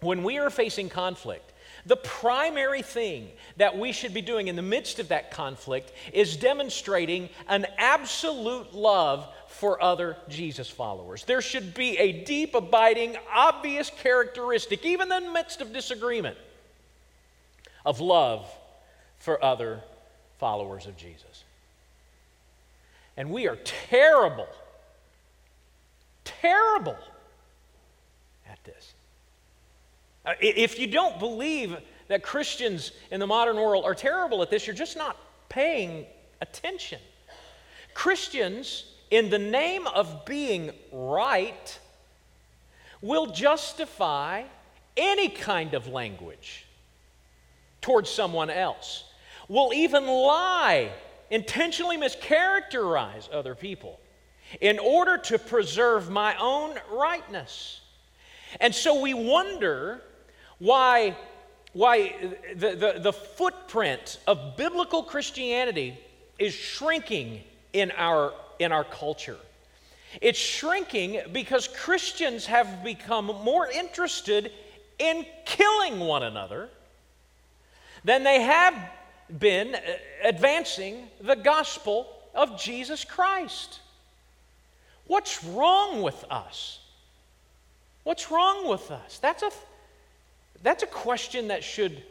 when 0.01 0.21
we 0.21 0.37
are 0.37 0.51
facing 0.51 0.89
conflict, 0.89 1.53
the 1.87 1.95
primary 1.95 2.83
thing 2.83 3.29
that 3.57 3.75
we 3.75 3.93
should 3.93 4.13
be 4.13 4.21
doing 4.21 4.47
in 4.47 4.55
the 4.55 4.61
midst 4.61 4.99
of 4.99 5.07
that 5.07 5.31
conflict 5.31 5.91
is 6.13 6.37
demonstrating 6.37 7.29
an 7.47 7.65
absolute 7.79 8.75
love 8.75 9.27
for 9.47 9.81
other 9.81 10.17
Jesus 10.29 10.69
followers. 10.69 11.23
There 11.23 11.41
should 11.41 11.73
be 11.73 11.97
a 11.97 12.23
deep, 12.25 12.53
abiding, 12.53 13.17
obvious 13.33 13.89
characteristic, 13.89 14.85
even 14.85 15.11
in 15.11 15.23
the 15.23 15.31
midst 15.31 15.61
of 15.61 15.73
disagreement, 15.73 16.37
of 17.83 17.99
love 17.99 18.47
for 19.25 19.43
other 19.43 19.81
followers 20.37 20.85
of 20.85 20.95
Jesus. 20.95 21.43
And 23.17 23.31
we 23.31 23.47
are 23.47 23.57
terrible, 23.89 24.47
terrible 26.23 26.97
at 28.47 28.63
this. 28.63 28.93
Uh, 30.25 30.33
if 30.39 30.77
you 30.77 30.85
don't 30.85 31.17
believe 31.17 31.75
that 32.07 32.21
Christians 32.21 32.91
in 33.09 33.19
the 33.19 33.25
modern 33.25 33.55
world 33.55 33.83
are 33.83 33.95
terrible 33.95 34.43
at 34.43 34.51
this, 34.51 34.67
you're 34.67 34.75
just 34.75 34.95
not 34.95 35.17
paying 35.49 36.05
attention. 36.41 36.99
Christians, 37.95 38.85
in 39.09 39.31
the 39.31 39.39
name 39.39 39.87
of 39.87 40.23
being 40.25 40.71
right, 40.91 41.79
will 43.01 43.25
justify 43.25 44.43
any 44.95 45.29
kind 45.29 45.73
of 45.73 45.87
language 45.87 46.65
towards 47.81 48.09
someone 48.09 48.49
else, 48.49 49.05
will 49.47 49.73
even 49.73 50.07
lie, 50.07 50.91
intentionally 51.29 51.97
mischaracterize 51.97 53.31
other 53.31 53.55
people 53.55 53.99
in 54.61 54.79
order 54.79 55.17
to 55.17 55.39
preserve 55.39 56.09
my 56.09 56.35
own 56.37 56.75
rightness. 56.91 57.81
And 58.59 58.73
so 58.73 59.01
we 59.01 59.13
wonder 59.13 60.01
why, 60.59 61.15
why 61.73 62.13
the, 62.55 62.75
the, 62.75 62.99
the 62.99 63.13
footprint 63.13 64.19
of 64.27 64.55
biblical 64.55 65.03
Christianity 65.03 65.97
is 66.39 66.53
shrinking 66.53 67.41
in 67.73 67.91
our, 67.91 68.33
in 68.59 68.71
our 68.71 68.83
culture. 68.83 69.37
It's 70.21 70.39
shrinking 70.39 71.19
because 71.33 71.67
Christians 71.67 72.45
have 72.45 72.83
become 72.83 73.25
more 73.25 73.67
interested 73.69 74.51
in 74.97 75.25
killing 75.43 75.99
one 75.99 76.23
another 76.23 76.69
than 78.05 78.23
they 78.23 78.41
have 78.41 78.73
been 79.39 79.75
uh, 79.75 79.79
advancing 80.23 81.07
the 81.21 81.35
gospel 81.35 82.07
of 82.33 82.59
Jesus 82.59 83.03
Christ. 83.03 83.79
What's 85.07 85.43
wrong 85.43 86.01
with 86.01 86.23
us? 86.29 86.79
What's 88.03 88.29
wrong 88.29 88.67
with 88.67 88.91
us? 88.91 89.19
That's 89.19 89.43
a, 89.43 89.51
that's 90.61 90.83
a 90.83 90.87
question 90.87 91.47
that 91.47 91.63
should 91.63 92.03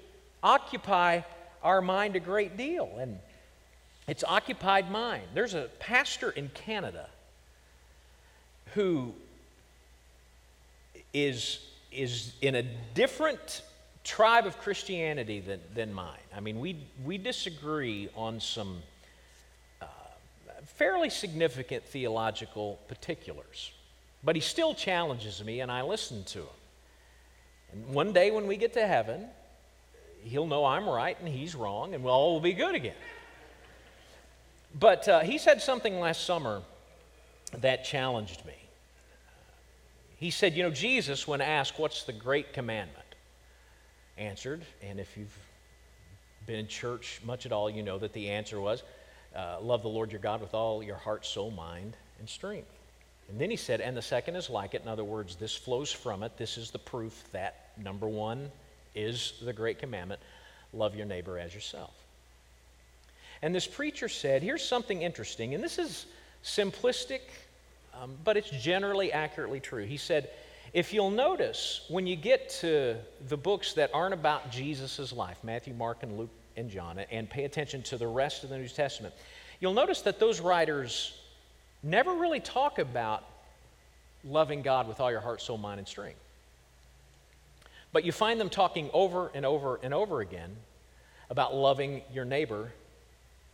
occupy 0.42 1.22
our 1.62 1.80
mind 1.80 2.16
a 2.16 2.20
great 2.20 2.56
deal. 2.56 2.90
And 2.98 3.18
it's 4.06 4.24
occupied 4.24 4.90
mine. 4.90 5.22
There's 5.34 5.54
a 5.54 5.70
pastor 5.78 6.30
in 6.30 6.50
Canada 6.52 7.08
who 8.74 9.14
is, 11.12 11.60
is 11.90 12.32
in 12.42 12.54
a 12.54 12.62
different 12.94 13.62
tribe 14.04 14.46
of 14.46 14.58
Christianity 14.58 15.40
than, 15.40 15.60
than 15.74 15.92
mine. 15.92 16.18
I 16.36 16.40
mean, 16.40 16.60
we, 16.60 16.76
we 17.04 17.18
disagree 17.18 18.08
on 18.14 18.38
some 18.38 18.82
uh, 19.80 19.86
fairly 20.76 21.10
significant 21.10 21.84
theological 21.84 22.78
particulars, 22.86 23.72
but 24.22 24.36
he 24.36 24.40
still 24.40 24.74
challenges 24.74 25.42
me, 25.42 25.60
and 25.60 25.72
I 25.72 25.82
listen 25.82 26.22
to 26.24 26.40
him. 26.40 26.46
And 27.72 27.88
one 27.94 28.12
day 28.12 28.30
when 28.30 28.46
we 28.46 28.56
get 28.56 28.74
to 28.74 28.86
heaven, 28.86 29.26
he'll 30.22 30.46
know 30.46 30.64
I'm 30.64 30.88
right 30.88 31.18
and 31.18 31.28
he's 31.28 31.54
wrong, 31.54 31.94
and 31.94 32.04
we'll 32.04 32.12
all 32.14 32.40
be 32.40 32.52
good 32.52 32.74
again. 32.74 32.94
But 34.78 35.08
uh, 35.08 35.20
he 35.20 35.38
said 35.38 35.62
something 35.62 35.98
last 36.00 36.24
summer 36.24 36.62
that 37.58 37.84
challenged 37.84 38.44
me. 38.44 38.54
He 40.16 40.30
said, 40.30 40.54
You 40.54 40.64
know, 40.64 40.70
Jesus, 40.70 41.28
when 41.28 41.40
asked, 41.40 41.78
What's 41.78 42.04
the 42.04 42.12
great 42.12 42.52
commandment? 42.52 43.03
Answered, 44.18 44.64
and 44.82 45.00
if 45.00 45.16
you've 45.16 45.36
been 46.46 46.56
in 46.56 46.68
church 46.68 47.20
much 47.24 47.46
at 47.46 47.52
all, 47.52 47.70
you 47.70 47.82
know 47.82 47.98
that 47.98 48.12
the 48.12 48.30
answer 48.30 48.60
was, 48.60 48.82
uh, 49.34 49.58
Love 49.60 49.82
the 49.82 49.88
Lord 49.88 50.12
your 50.12 50.20
God 50.20 50.40
with 50.40 50.54
all 50.54 50.82
your 50.82 50.96
heart, 50.96 51.26
soul, 51.26 51.50
mind, 51.50 51.96
and 52.18 52.28
strength. 52.28 52.70
And 53.28 53.40
then 53.40 53.50
he 53.50 53.56
said, 53.56 53.80
And 53.80 53.96
the 53.96 54.02
second 54.02 54.36
is 54.36 54.50
like 54.50 54.74
it. 54.74 54.82
In 54.82 54.88
other 54.88 55.04
words, 55.04 55.36
this 55.36 55.54
flows 55.56 55.90
from 55.90 56.22
it. 56.22 56.36
This 56.36 56.58
is 56.58 56.70
the 56.70 56.78
proof 56.78 57.24
that 57.32 57.70
number 57.82 58.06
one 58.06 58.50
is 58.94 59.34
the 59.42 59.52
great 59.52 59.78
commandment 59.78 60.20
love 60.72 60.94
your 60.94 61.06
neighbor 61.06 61.38
as 61.38 61.54
yourself. 61.54 61.94
And 63.42 63.54
this 63.54 63.66
preacher 63.66 64.08
said, 64.08 64.42
Here's 64.42 64.64
something 64.64 65.02
interesting, 65.02 65.54
and 65.54 65.64
this 65.64 65.78
is 65.78 66.06
simplistic 66.44 67.20
um, 68.00 68.12
but 68.24 68.36
it's 68.36 68.50
generally 68.50 69.12
accurately 69.12 69.60
true. 69.60 69.84
He 69.84 69.96
said, 69.96 70.30
if 70.74 70.92
you'll 70.92 71.10
notice, 71.10 71.82
when 71.88 72.04
you 72.04 72.16
get 72.16 72.50
to 72.60 72.96
the 73.28 73.36
books 73.36 73.74
that 73.74 73.90
aren't 73.94 74.12
about 74.12 74.50
Jesus' 74.50 75.12
life, 75.12 75.38
Matthew, 75.44 75.72
Mark, 75.72 76.02
and 76.02 76.18
Luke, 76.18 76.30
and 76.56 76.68
John, 76.68 76.98
and 76.98 77.30
pay 77.30 77.44
attention 77.44 77.82
to 77.84 77.96
the 77.96 78.06
rest 78.06 78.42
of 78.42 78.50
the 78.50 78.58
New 78.58 78.68
Testament, 78.68 79.14
you'll 79.60 79.72
notice 79.72 80.02
that 80.02 80.18
those 80.18 80.40
writers 80.40 81.16
never 81.84 82.14
really 82.14 82.40
talk 82.40 82.80
about 82.80 83.24
loving 84.24 84.62
God 84.62 84.88
with 84.88 85.00
all 85.00 85.12
your 85.12 85.20
heart, 85.20 85.40
soul, 85.40 85.58
mind, 85.58 85.78
and 85.78 85.86
strength. 85.86 86.18
But 87.92 88.04
you 88.04 88.10
find 88.10 88.40
them 88.40 88.50
talking 88.50 88.90
over 88.92 89.30
and 89.32 89.46
over 89.46 89.78
and 89.80 89.94
over 89.94 90.20
again 90.22 90.56
about 91.30 91.54
loving 91.54 92.02
your 92.12 92.24
neighbor 92.24 92.72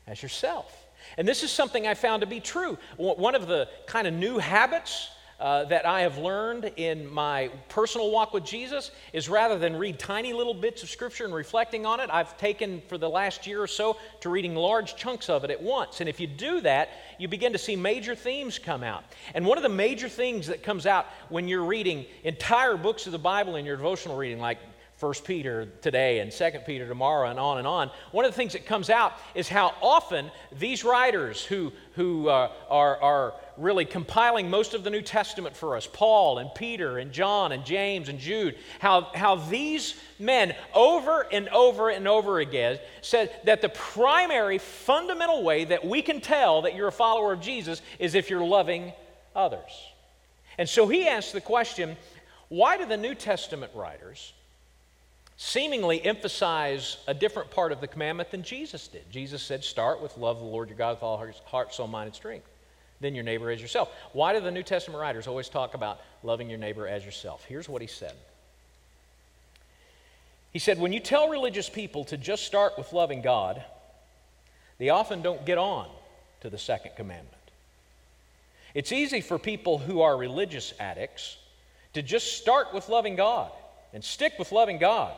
as 0.07 0.23
yourself. 0.23 0.75
And 1.19 1.29
this 1.29 1.43
is 1.43 1.51
something 1.51 1.87
I 1.87 1.93
found 1.93 2.23
to 2.23 2.27
be 2.27 2.41
true. 2.41 2.79
One 2.97 3.35
of 3.35 3.47
the 3.47 3.69
kind 3.87 4.07
of 4.07 4.15
new 4.15 4.39
habits 4.39 5.11
uh, 5.41 5.65
that 5.65 5.87
I 5.87 6.03
have 6.03 6.19
learned 6.19 6.71
in 6.77 7.11
my 7.11 7.51
personal 7.71 8.11
walk 8.11 8.35
with 8.35 8.45
Jesus 8.45 8.91
is 9.15 9.29
rather 9.29 9.59
than 9.59 9.75
read 9.75 9.99
tiny 9.99 10.35
little 10.35 10.53
bits 10.53 10.83
of 10.83 10.91
Scripture 10.91 11.25
and 11.25 11.35
reflecting 11.35 11.87
on 11.87 11.99
it, 11.99 12.11
I've 12.13 12.37
taken 12.37 12.83
for 12.89 12.99
the 12.99 13.09
last 13.09 13.47
year 13.47 13.63
or 13.63 13.67
so 13.67 13.97
to 14.21 14.29
reading 14.29 14.55
large 14.55 14.97
chunks 14.97 15.31
of 15.31 15.43
it 15.45 15.51
at 15.51 15.63
once. 15.63 16.01
And 16.01 16.09
if 16.09 16.21
you 16.21 16.27
do 16.27 16.61
that, 16.61 16.91
you 17.19 17.27
begin 17.27 17.53
to 17.53 17.59
see 17.59 17.75
major 17.75 18.15
themes 18.15 18.59
come 18.59 18.83
out. 18.83 19.03
And 19.35 19.47
one 19.47 19.57
of 19.57 19.63
the 19.63 19.71
major 19.71 20.09
things 20.11 20.47
that 20.49 20.63
comes 20.63 20.85
out 20.85 21.07
when 21.31 21.49
you're 21.49 21.65
reading 21.65 22.05
entire 22.23 22.77
books 22.77 23.07
of 23.07 23.13
the 23.13 23.19
Bible 23.19 23.57
in 23.57 23.65
your 23.65 23.77
devotional 23.77 24.19
reading, 24.19 24.41
like 24.41 24.59
1 25.01 25.15
Peter 25.25 25.67
today 25.81 26.19
and 26.19 26.31
2 26.31 26.51
Peter 26.67 26.87
tomorrow 26.87 27.31
and 27.31 27.39
on 27.39 27.57
and 27.57 27.67
on, 27.67 27.91
one 28.13 28.27
of 28.27 28.31
the 28.31 28.37
things 28.37 28.53
that 28.53 28.67
comes 28.67 28.91
out 28.91 29.15
is 29.35 29.49
how 29.49 29.75
often 29.81 30.31
these 30.59 30.85
writers 30.85 31.43
who, 31.43 31.73
who 31.95 32.29
uh, 32.29 32.51
are, 32.69 33.01
are 33.01 33.35
really 33.61 33.85
compiling 33.85 34.49
most 34.49 34.75
of 34.75 34.83
the 34.83 34.91
New 34.91 35.03
Testament 35.03 35.55
for 35.55 35.77
us, 35.77 35.87
Paul 35.87 36.39
and 36.39 36.53
Peter 36.55 36.99
and 36.99 37.13
John 37.13 37.53
and 37.53 37.65
James 37.65 38.09
and 38.09 38.19
Jude, 38.19 38.57
how, 38.79 39.03
how 39.15 39.37
these 39.37 39.95
men 40.19 40.55
over 40.75 41.27
and 41.31 41.49
over 41.51 41.91
and 41.91 42.09
over 42.09 42.41
again 42.41 42.79
said 43.03 43.31
that 43.45 43.63
the 43.63 43.69
primary 43.69 44.59
fundamental 44.59 45.43
way 45.43 45.65
that 45.65 45.85
we 45.85 46.03
can 46.03 46.21
tell 46.21 46.63
that 46.63 46.75
you're 46.75 46.89
a 46.89 46.93
follower 46.93 47.33
of 47.33 47.41
Jesus 47.41 47.83
is 47.99 48.15
if 48.15 48.31
you're 48.31 48.45
loving 48.45 48.93
others. 49.37 49.87
And 50.59 50.69
so 50.69 50.89
he 50.89 51.07
asked 51.07 51.33
the 51.33 51.41
question 51.41 51.97
why 52.49 52.77
do 52.77 52.85
the 52.85 52.97
New 52.97 53.15
Testament 53.15 53.71
writers 53.77 54.33
seemingly 55.37 56.05
emphasize 56.05 56.99
a 57.07 57.15
different 57.15 57.51
part 57.51 57.73
of 57.73 57.81
the 57.81 57.87
commandment 57.87 58.31
than 58.31 58.43
Jesus 58.43 58.89
did. 58.89 59.11
Jesus 59.11 59.41
said, 59.41 59.65
Start 59.65 60.03
with 60.03 60.19
love 60.19 60.39
the 60.39 60.45
Lord 60.45 60.69
your 60.69 60.77
God 60.77 60.97
with 60.97 61.03
all 61.03 61.25
heart, 61.47 61.73
soul, 61.73 61.87
mind, 61.87 62.09
and 62.09 62.15
strength. 62.15 62.50
Then 63.01 63.15
your 63.15 63.25
neighbor 63.25 63.51
as 63.51 63.61
yourself. 63.61 63.91
Why 64.13 64.33
do 64.35 64.41
the 64.41 64.51
New 64.51 64.63
Testament 64.63 65.01
writers 65.01 65.27
always 65.27 65.49
talk 65.49 65.75
about 65.75 66.01
loving 66.23 66.51
your 66.51 66.59
neighbor 66.59 66.87
as 66.87 67.05
yourself? 67.05 67.45
Here's 67.47 67.69
what 67.69 67.81
he 67.81 67.89
said. 67.89 68.15
He 70.53 70.59
said, 70.59 70.79
When 70.79 70.93
you 70.93 71.01
tell 71.01 71.29
religious 71.29 71.69
people 71.69 72.05
to 72.07 72.17
just 72.17 72.45
start 72.45 72.77
with 72.77 72.93
loving 72.93 73.23
God, 73.23 73.63
they 74.79 74.91
often 74.91 75.23
don't 75.23 75.45
get 75.47 75.59
on 75.59 75.89
to 76.41 76.51
the 76.51 76.59
second 76.59 76.93
commandment. 76.97 77.37
It's 78.75 78.93
easy 78.93 79.21
for 79.21 79.39
people 79.39 79.79
who 79.79 80.01
are 80.01 80.17
religious 80.17 80.73
addicts 80.79 81.37
to 81.95 82.03
just 82.03 82.39
start 82.39 82.73
with 82.73 82.89
loving 82.89 83.17
God 83.17 83.51
and 83.93 84.05
stick 84.05 84.35
with 84.39 84.53
loving 84.53 84.79
God. 84.79 85.15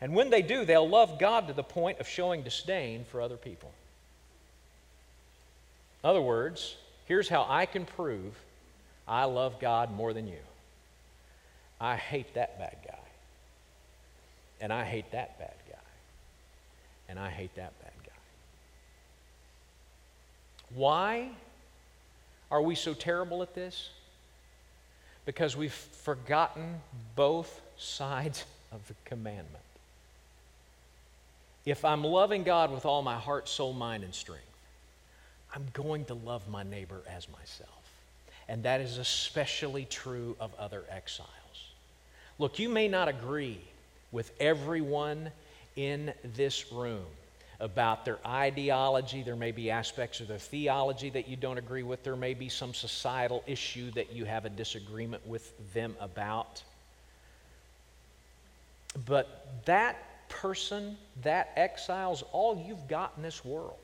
And 0.00 0.14
when 0.14 0.30
they 0.30 0.42
do, 0.42 0.64
they'll 0.64 0.88
love 0.88 1.18
God 1.18 1.46
to 1.46 1.54
the 1.54 1.62
point 1.62 2.00
of 2.00 2.08
showing 2.08 2.42
disdain 2.42 3.04
for 3.04 3.20
other 3.20 3.36
people. 3.36 3.72
In 6.02 6.10
other 6.10 6.22
words, 6.22 6.76
here's 7.06 7.28
how 7.28 7.46
I 7.48 7.66
can 7.66 7.84
prove 7.84 8.34
I 9.06 9.24
love 9.24 9.60
God 9.60 9.92
more 9.92 10.12
than 10.12 10.28
you 10.28 10.38
I 11.80 11.96
hate 11.96 12.34
that 12.34 12.58
bad 12.60 12.76
guy. 12.86 12.94
And 14.60 14.72
I 14.72 14.84
hate 14.84 15.10
that 15.10 15.36
bad 15.40 15.54
guy. 15.68 15.78
And 17.08 17.18
I 17.18 17.28
hate 17.28 17.52
that 17.56 17.72
bad 17.82 17.92
guy. 18.06 18.12
Why 20.74 21.30
are 22.52 22.62
we 22.62 22.76
so 22.76 22.94
terrible 22.94 23.42
at 23.42 23.54
this? 23.54 23.90
Because 25.26 25.56
we've 25.56 25.72
forgotten 25.72 26.80
both 27.16 27.60
sides 27.76 28.44
of 28.70 28.86
the 28.86 28.94
commandment. 29.04 29.48
If 31.64 31.84
I'm 31.84 32.04
loving 32.04 32.44
God 32.44 32.70
with 32.70 32.86
all 32.86 33.02
my 33.02 33.18
heart, 33.18 33.48
soul, 33.48 33.72
mind, 33.72 34.04
and 34.04 34.14
strength, 34.14 34.51
I'm 35.54 35.66
going 35.72 36.04
to 36.06 36.14
love 36.14 36.48
my 36.48 36.62
neighbor 36.62 37.02
as 37.08 37.28
myself. 37.28 37.70
And 38.48 38.62
that 38.64 38.80
is 38.80 38.98
especially 38.98 39.84
true 39.84 40.36
of 40.40 40.54
other 40.58 40.82
exiles. 40.90 41.28
Look, 42.38 42.58
you 42.58 42.68
may 42.68 42.88
not 42.88 43.08
agree 43.08 43.60
with 44.10 44.32
everyone 44.40 45.30
in 45.76 46.12
this 46.34 46.72
room, 46.72 47.04
about 47.62 48.04
their 48.04 48.18
ideology. 48.26 49.22
There 49.22 49.36
may 49.36 49.52
be 49.52 49.70
aspects 49.70 50.20
of 50.20 50.26
their 50.26 50.38
theology 50.38 51.10
that 51.10 51.28
you 51.28 51.36
don't 51.36 51.58
agree 51.58 51.84
with. 51.84 52.02
There 52.02 52.16
may 52.16 52.34
be 52.34 52.48
some 52.48 52.74
societal 52.74 53.44
issue 53.46 53.92
that 53.92 54.12
you 54.12 54.24
have 54.24 54.44
a 54.44 54.50
disagreement 54.50 55.24
with 55.26 55.52
them 55.72 55.96
about. 56.00 56.62
But 59.06 59.46
that 59.64 60.28
person, 60.28 60.96
that 61.22 61.52
exile's 61.56 62.24
all 62.32 62.64
you've 62.66 62.88
got 62.88 63.12
in 63.16 63.22
this 63.22 63.44
world. 63.44 63.78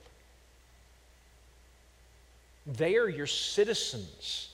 They 2.69 2.97
are 2.97 3.09
your 3.09 3.27
citizens, 3.27 4.51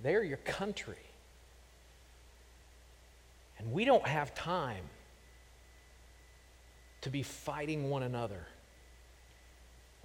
they 0.00 0.14
are 0.14 0.22
your 0.22 0.38
country. 0.38 0.94
And 3.58 3.72
we 3.72 3.84
don't 3.84 4.06
have 4.06 4.34
time 4.34 4.84
to 7.00 7.10
be 7.10 7.22
fighting 7.22 7.90
one 7.90 8.02
another 8.02 8.46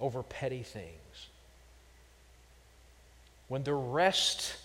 over 0.00 0.22
petty 0.22 0.62
things. 0.62 1.28
When 3.48 3.62
the 3.62 3.74
rest 3.74 4.56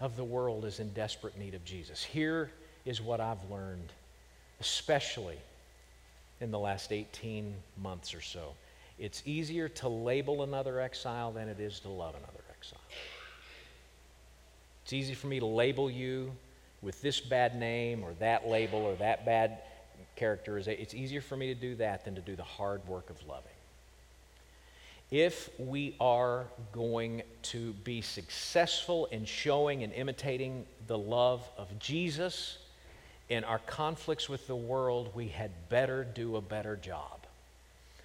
of 0.00 0.16
the 0.16 0.24
world 0.24 0.64
is 0.64 0.80
in 0.80 0.92
desperate 0.92 1.38
need 1.38 1.54
of 1.54 1.64
Jesus. 1.64 2.02
Here 2.02 2.50
is 2.86 3.00
what 3.00 3.20
I've 3.20 3.50
learned, 3.50 3.92
especially 4.60 5.36
in 6.40 6.50
the 6.50 6.58
last 6.58 6.90
18 6.90 7.54
months 7.80 8.14
or 8.14 8.22
so. 8.22 8.54
It's 9.00 9.22
easier 9.24 9.66
to 9.68 9.88
label 9.88 10.42
another 10.42 10.78
exile 10.78 11.32
than 11.32 11.48
it 11.48 11.58
is 11.58 11.80
to 11.80 11.88
love 11.88 12.14
another 12.14 12.44
exile. 12.50 12.78
It's 14.84 14.92
easy 14.92 15.14
for 15.14 15.26
me 15.26 15.40
to 15.40 15.46
label 15.46 15.90
you 15.90 16.32
with 16.82 17.00
this 17.00 17.18
bad 17.18 17.56
name 17.56 18.04
or 18.04 18.12
that 18.20 18.46
label 18.46 18.80
or 18.80 18.94
that 18.96 19.24
bad 19.24 19.58
characterization. 20.16 20.82
It's 20.82 20.92
easier 20.92 21.22
for 21.22 21.34
me 21.34 21.46
to 21.46 21.58
do 21.58 21.76
that 21.76 22.04
than 22.04 22.14
to 22.14 22.20
do 22.20 22.36
the 22.36 22.44
hard 22.44 22.86
work 22.86 23.08
of 23.08 23.16
loving. 23.26 23.46
If 25.10 25.48
we 25.58 25.96
are 25.98 26.44
going 26.72 27.22
to 27.42 27.72
be 27.72 28.02
successful 28.02 29.06
in 29.06 29.24
showing 29.24 29.82
and 29.82 29.94
imitating 29.94 30.66
the 30.86 30.98
love 30.98 31.48
of 31.56 31.78
Jesus 31.78 32.58
in 33.30 33.44
our 33.44 33.60
conflicts 33.60 34.28
with 34.28 34.46
the 34.46 34.56
world, 34.56 35.10
we 35.14 35.28
had 35.28 35.50
better 35.70 36.04
do 36.04 36.36
a 36.36 36.42
better 36.42 36.76
job 36.76 37.19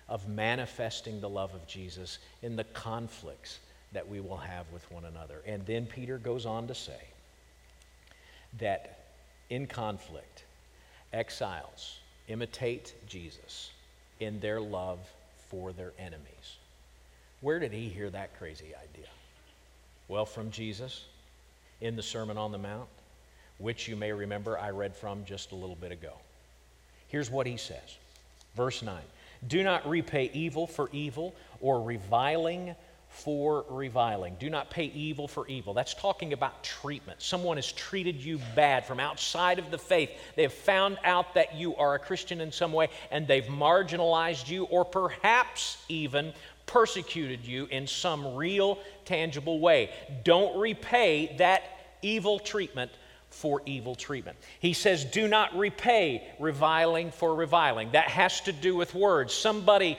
of 0.07 0.27
manifesting 0.27 1.19
the 1.19 1.29
love 1.29 1.53
of 1.53 1.65
Jesus 1.67 2.19
in 2.41 2.55
the 2.55 2.63
conflicts 2.63 3.59
that 3.91 4.07
we 4.07 4.19
will 4.19 4.37
have 4.37 4.65
with 4.71 4.89
one 4.91 5.05
another. 5.05 5.41
And 5.45 5.65
then 5.65 5.85
Peter 5.85 6.17
goes 6.17 6.45
on 6.45 6.67
to 6.67 6.75
say 6.75 6.99
that 8.59 8.99
in 9.49 9.67
conflict, 9.67 10.43
exiles 11.13 11.99
imitate 12.27 12.93
Jesus 13.07 13.71
in 14.19 14.39
their 14.39 14.59
love 14.59 14.99
for 15.49 15.71
their 15.71 15.93
enemies. 15.99 16.57
Where 17.41 17.59
did 17.59 17.71
he 17.71 17.89
hear 17.89 18.09
that 18.09 18.37
crazy 18.37 18.73
idea? 18.75 19.09
Well, 20.07 20.25
from 20.25 20.51
Jesus 20.51 21.05
in 21.81 21.95
the 21.95 22.03
Sermon 22.03 22.37
on 22.37 22.51
the 22.51 22.57
Mount, 22.57 22.87
which 23.57 23.87
you 23.87 23.95
may 23.95 24.11
remember 24.11 24.57
I 24.57 24.69
read 24.71 24.95
from 24.95 25.25
just 25.25 25.51
a 25.51 25.55
little 25.55 25.75
bit 25.75 25.91
ago. 25.91 26.13
Here's 27.07 27.29
what 27.29 27.47
he 27.47 27.57
says 27.57 27.97
Verse 28.55 28.81
9 28.81 28.97
Do 29.47 29.63
not 29.63 29.87
repay 29.87 30.29
evil 30.33 30.67
for 30.67 30.89
evil 30.91 31.35
or 31.59 31.81
reviling 31.81 32.75
for 33.15 33.65
reviling. 33.69 34.35
Do 34.39 34.49
not 34.49 34.69
pay 34.69 34.85
evil 34.85 35.27
for 35.27 35.47
evil. 35.47 35.73
That's 35.73 35.93
talking 35.93 36.33
about 36.33 36.63
treatment. 36.63 37.21
Someone 37.21 37.55
has 37.55 37.71
treated 37.71 38.17
you 38.17 38.39
bad 38.55 38.85
from 38.85 38.99
outside 38.99 39.57
of 39.57 39.71
the 39.71 39.77
faith. 39.77 40.11
They 40.35 40.41
have 40.43 40.53
found 40.53 40.97
out 41.03 41.33
that 41.35 41.55
you 41.55 41.75
are 41.77 41.95
a 41.95 41.99
Christian 41.99 42.41
in 42.41 42.51
some 42.51 42.73
way 42.73 42.89
and 43.11 43.25
they've 43.25 43.45
marginalized 43.45 44.49
you 44.49 44.65
or 44.65 44.83
perhaps 44.83 45.77
even 45.87 46.33
persecuted 46.65 47.45
you 47.45 47.67
in 47.67 47.87
some 47.87 48.35
real, 48.35 48.79
tangible 49.05 49.59
way. 49.59 49.91
Don't 50.25 50.59
repay 50.59 51.35
that 51.37 51.63
evil 52.01 52.37
treatment 52.37 52.91
for 53.35 53.61
evil 53.65 53.95
treatment. 53.95 54.37
He 54.59 54.73
says, 54.73 55.05
Do 55.05 55.27
not 55.27 55.55
repay 55.57 56.27
reviling 56.39 57.11
for 57.11 57.35
reviling. 57.35 57.91
That 57.91 58.07
has 58.07 58.41
to 58.41 58.53
do 58.53 58.75
with 58.75 58.95
words. 58.95 59.33
Somebody 59.33 59.97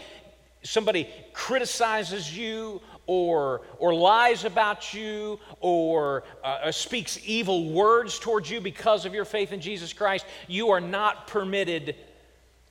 somebody 0.62 1.08
criticizes 1.32 2.36
you 2.36 2.80
or, 3.06 3.62
or 3.78 3.94
lies 3.94 4.44
about 4.44 4.92
you 4.92 5.38
or 5.60 6.24
uh, 6.42 6.58
uh, 6.64 6.72
speaks 6.72 7.18
evil 7.24 7.70
words 7.70 8.18
towards 8.18 8.50
you 8.50 8.60
because 8.60 9.04
of 9.04 9.14
your 9.14 9.24
faith 9.24 9.52
in 9.52 9.60
Jesus 9.60 9.92
Christ, 9.92 10.26
you 10.48 10.70
are 10.70 10.80
not 10.80 11.28
permitted 11.28 11.94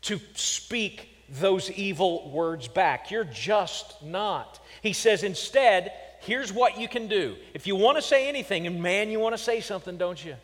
to 0.02 0.20
speak 0.34 1.10
those 1.40 1.72
evil 1.72 2.30
words 2.32 2.68
back. 2.68 3.12
You're 3.12 3.24
just 3.24 4.04
not. 4.04 4.60
He 4.82 4.94
says, 4.94 5.24
instead, 5.24 5.94
here's 6.20 6.52
what 6.52 6.78
you 6.80 6.88
can 6.88 7.08
do. 7.08 7.36
If 7.54 7.66
you 7.66 7.76
want 7.76 7.98
to 7.98 8.02
say 8.02 8.28
anything, 8.28 8.68
and 8.68 8.84
man, 8.84 9.10
you 9.10 9.20
want 9.20 9.36
to 9.36 9.42
say 9.42 9.62
something, 9.62 9.98
don't 9.98 10.24
you? 10.24 10.36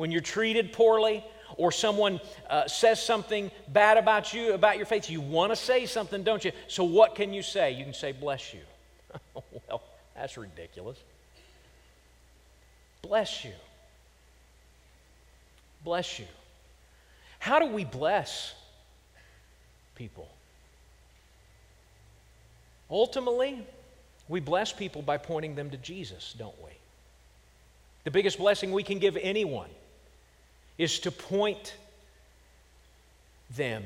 When 0.00 0.10
you're 0.10 0.22
treated 0.22 0.72
poorly, 0.72 1.22
or 1.58 1.70
someone 1.70 2.22
uh, 2.48 2.66
says 2.66 3.02
something 3.02 3.50
bad 3.68 3.98
about 3.98 4.32
you, 4.32 4.54
about 4.54 4.78
your 4.78 4.86
faith, 4.86 5.10
you 5.10 5.20
want 5.20 5.52
to 5.52 5.56
say 5.56 5.84
something, 5.84 6.22
don't 6.22 6.42
you? 6.42 6.52
So, 6.68 6.84
what 6.84 7.14
can 7.14 7.34
you 7.34 7.42
say? 7.42 7.72
You 7.72 7.84
can 7.84 7.92
say, 7.92 8.12
Bless 8.12 8.54
you. 8.54 8.60
well, 9.68 9.82
that's 10.16 10.38
ridiculous. 10.38 10.96
Bless 13.02 13.44
you. 13.44 13.52
Bless 15.84 16.18
you. 16.18 16.26
How 17.38 17.58
do 17.58 17.66
we 17.66 17.84
bless 17.84 18.54
people? 19.96 20.30
Ultimately, 22.90 23.66
we 24.30 24.40
bless 24.40 24.72
people 24.72 25.02
by 25.02 25.18
pointing 25.18 25.56
them 25.56 25.68
to 25.68 25.76
Jesus, 25.76 26.34
don't 26.38 26.58
we? 26.64 26.70
The 28.04 28.10
biggest 28.10 28.38
blessing 28.38 28.72
we 28.72 28.82
can 28.82 28.98
give 28.98 29.18
anyone 29.20 29.68
is 30.80 31.00
to 31.00 31.10
point 31.10 31.74
them 33.54 33.84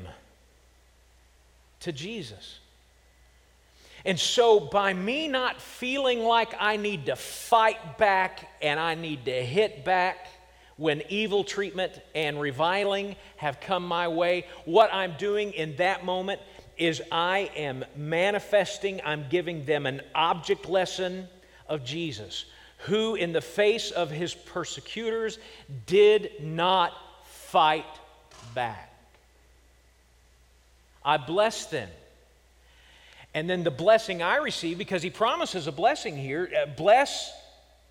to 1.81 1.91
Jesus. 1.91 2.61
And 4.05 4.17
so, 4.17 4.61
by 4.61 4.95
me 4.95 5.27
not 5.27 5.61
feeling 5.61 6.21
like 6.21 6.55
I 6.61 6.77
need 6.77 7.07
to 7.07 7.17
fight 7.17 7.99
back 7.99 8.49
and 8.63 8.79
I 8.79 8.95
need 8.95 9.25
to 9.25 9.33
hit 9.33 9.85
back 9.85 10.29
when 10.77 11.03
evil 11.09 11.43
treatment 11.43 12.01
and 12.15 12.41
reviling 12.41 13.17
have 13.39 13.59
come 13.59 13.89
my 13.89 14.07
way, 14.07 14.47
what 14.65 14.89
I'm 14.95 15.17
doing 15.19 15.53
in 15.53 15.75
that 15.77 16.05
moment 16.05 16.41
is 16.77 17.03
I 17.11 17.51
am 17.57 17.85
manifesting, 17.97 19.01
I'm 19.05 19.27
giving 19.29 19.65
them 19.65 19.87
an 19.87 20.01
object 20.15 20.69
lesson 20.69 21.27
of 21.69 21.85
Jesus, 21.85 22.45
who, 22.87 23.15
in 23.15 23.33
the 23.33 23.41
face 23.41 23.91
of 23.91 24.11
his 24.11 24.35
persecutors, 24.35 25.39
did 25.87 26.33
not 26.41 26.93
fight 27.25 27.85
back. 28.55 28.91
I 31.05 31.19
bless 31.19 31.67
them 31.67 31.89
and 33.35 33.51
then 33.51 33.65
the 33.65 33.71
blessing 33.71 34.23
I 34.23 34.37
receive, 34.37 34.79
because 34.79 35.03
he 35.03 35.11
promises 35.11 35.67
a 35.67 35.73
blessing 35.73 36.17
here 36.17 36.51
uh, 36.57 36.67
bless, 36.67 37.33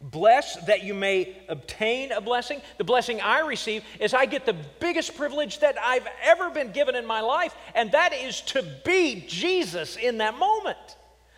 bless 0.02 0.56
that 0.66 0.84
you 0.84 0.94
may 0.94 1.36
obtain 1.50 2.14
a 2.14 2.22
blessing. 2.22 2.62
The 2.78 2.86
blessing 2.86 3.20
I 3.20 3.40
receive 3.40 3.84
is 4.00 4.14
I 4.14 4.26
get 4.26 4.46
the 4.46 4.56
biggest 4.80 5.18
privilege 5.18 5.60
that 5.60 5.76
I've 5.78 6.08
ever 6.24 6.50
been 6.50 6.72
given 6.72 6.96
in 6.96 7.06
my 7.06 7.20
life, 7.20 7.54
and 7.76 7.92
that 7.92 8.14
is 8.14 8.40
to 8.42 8.66
be 8.86 9.26
Jesus 9.28 9.98
in 9.98 10.20
that 10.20 10.40
moment. 10.40 10.78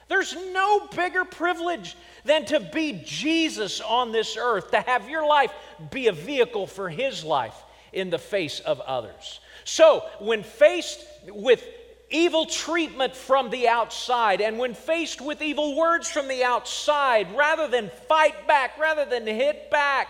There's 0.07 0.35
no 0.35 0.87
bigger 0.95 1.25
privilege 1.25 1.95
than 2.23 2.45
to 2.45 2.59
be 2.59 3.01
Jesus 3.03 3.81
on 3.81 4.11
this 4.11 4.37
earth, 4.37 4.71
to 4.71 4.81
have 4.81 5.09
your 5.09 5.25
life 5.25 5.51
be 5.89 6.07
a 6.07 6.11
vehicle 6.11 6.67
for 6.67 6.89
his 6.89 7.23
life 7.23 7.55
in 7.91 8.09
the 8.09 8.19
face 8.19 8.59
of 8.59 8.79
others. 8.81 9.39
So, 9.63 10.03
when 10.19 10.43
faced 10.43 11.05
with 11.27 11.65
evil 12.09 12.45
treatment 12.45 13.15
from 13.15 13.49
the 13.49 13.67
outside, 13.67 14.41
and 14.41 14.59
when 14.59 14.75
faced 14.75 15.21
with 15.21 15.41
evil 15.41 15.75
words 15.75 16.09
from 16.09 16.27
the 16.27 16.43
outside, 16.43 17.35
rather 17.35 17.67
than 17.67 17.89
fight 18.07 18.47
back, 18.47 18.77
rather 18.77 19.05
than 19.05 19.25
hit 19.25 19.71
back, 19.71 20.07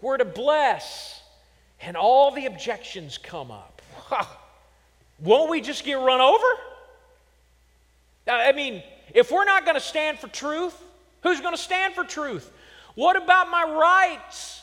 we're 0.00 0.16
to 0.16 0.24
bless. 0.24 1.22
And 1.82 1.96
all 1.96 2.30
the 2.32 2.46
objections 2.46 3.16
come 3.16 3.50
up. 3.50 3.80
Won't 5.20 5.50
we 5.50 5.60
just 5.60 5.84
get 5.84 5.94
run 5.94 6.20
over? 6.20 6.46
I 8.26 8.52
mean, 8.52 8.82
if 9.14 9.30
we're 9.30 9.44
not 9.44 9.64
going 9.64 9.74
to 9.74 9.80
stand 9.80 10.18
for 10.18 10.28
truth, 10.28 10.74
who's 11.22 11.40
going 11.40 11.54
to 11.54 11.60
stand 11.60 11.94
for 11.94 12.04
truth? 12.04 12.50
What 12.94 13.16
about 13.16 13.50
my 13.50 13.64
rights? 13.64 14.62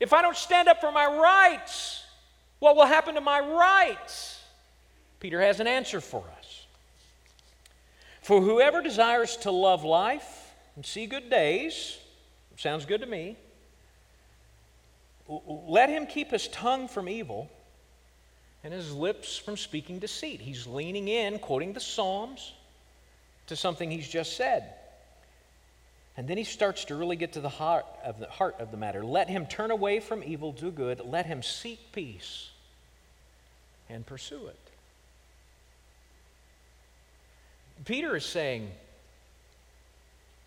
If 0.00 0.12
I 0.12 0.22
don't 0.22 0.36
stand 0.36 0.68
up 0.68 0.80
for 0.80 0.92
my 0.92 1.06
rights, 1.06 2.04
what 2.58 2.76
will 2.76 2.86
happen 2.86 3.14
to 3.14 3.20
my 3.20 3.40
rights? 3.40 4.40
Peter 5.20 5.40
has 5.40 5.60
an 5.60 5.66
answer 5.66 6.00
for 6.00 6.24
us. 6.38 6.66
For 8.22 8.40
whoever 8.40 8.80
desires 8.80 9.36
to 9.38 9.50
love 9.50 9.84
life 9.84 10.52
and 10.76 10.84
see 10.84 11.06
good 11.06 11.30
days, 11.30 11.98
sounds 12.56 12.86
good 12.86 13.00
to 13.00 13.06
me, 13.06 13.36
let 15.26 15.88
him 15.88 16.06
keep 16.06 16.30
his 16.30 16.48
tongue 16.48 16.88
from 16.88 17.08
evil 17.08 17.50
and 18.62 18.72
his 18.72 18.92
lips 18.92 19.36
from 19.36 19.56
speaking 19.56 19.98
deceit. 19.98 20.40
He's 20.40 20.66
leaning 20.66 21.08
in, 21.08 21.38
quoting 21.38 21.72
the 21.72 21.80
Psalms, 21.80 22.52
to 23.48 23.56
something 23.56 23.90
he's 23.90 24.08
just 24.08 24.36
said. 24.36 24.74
And 26.16 26.28
then 26.28 26.38
he 26.38 26.44
starts 26.44 26.84
to 26.86 26.94
really 26.94 27.16
get 27.16 27.32
to 27.32 27.40
the 27.40 27.48
heart 27.48 27.86
of 28.04 28.18
the 28.20 28.28
heart 28.28 28.56
of 28.60 28.70
the 28.70 28.76
matter. 28.76 29.04
Let 29.04 29.28
him 29.28 29.46
turn 29.46 29.70
away 29.70 30.00
from 30.00 30.22
evil, 30.22 30.52
do 30.52 30.70
good. 30.70 31.00
Let 31.04 31.26
him 31.26 31.42
seek 31.42 31.80
peace 31.92 32.50
and 33.90 34.06
pursue 34.06 34.46
it. 34.46 34.58
Peter 37.84 38.16
is 38.16 38.24
saying, 38.24 38.70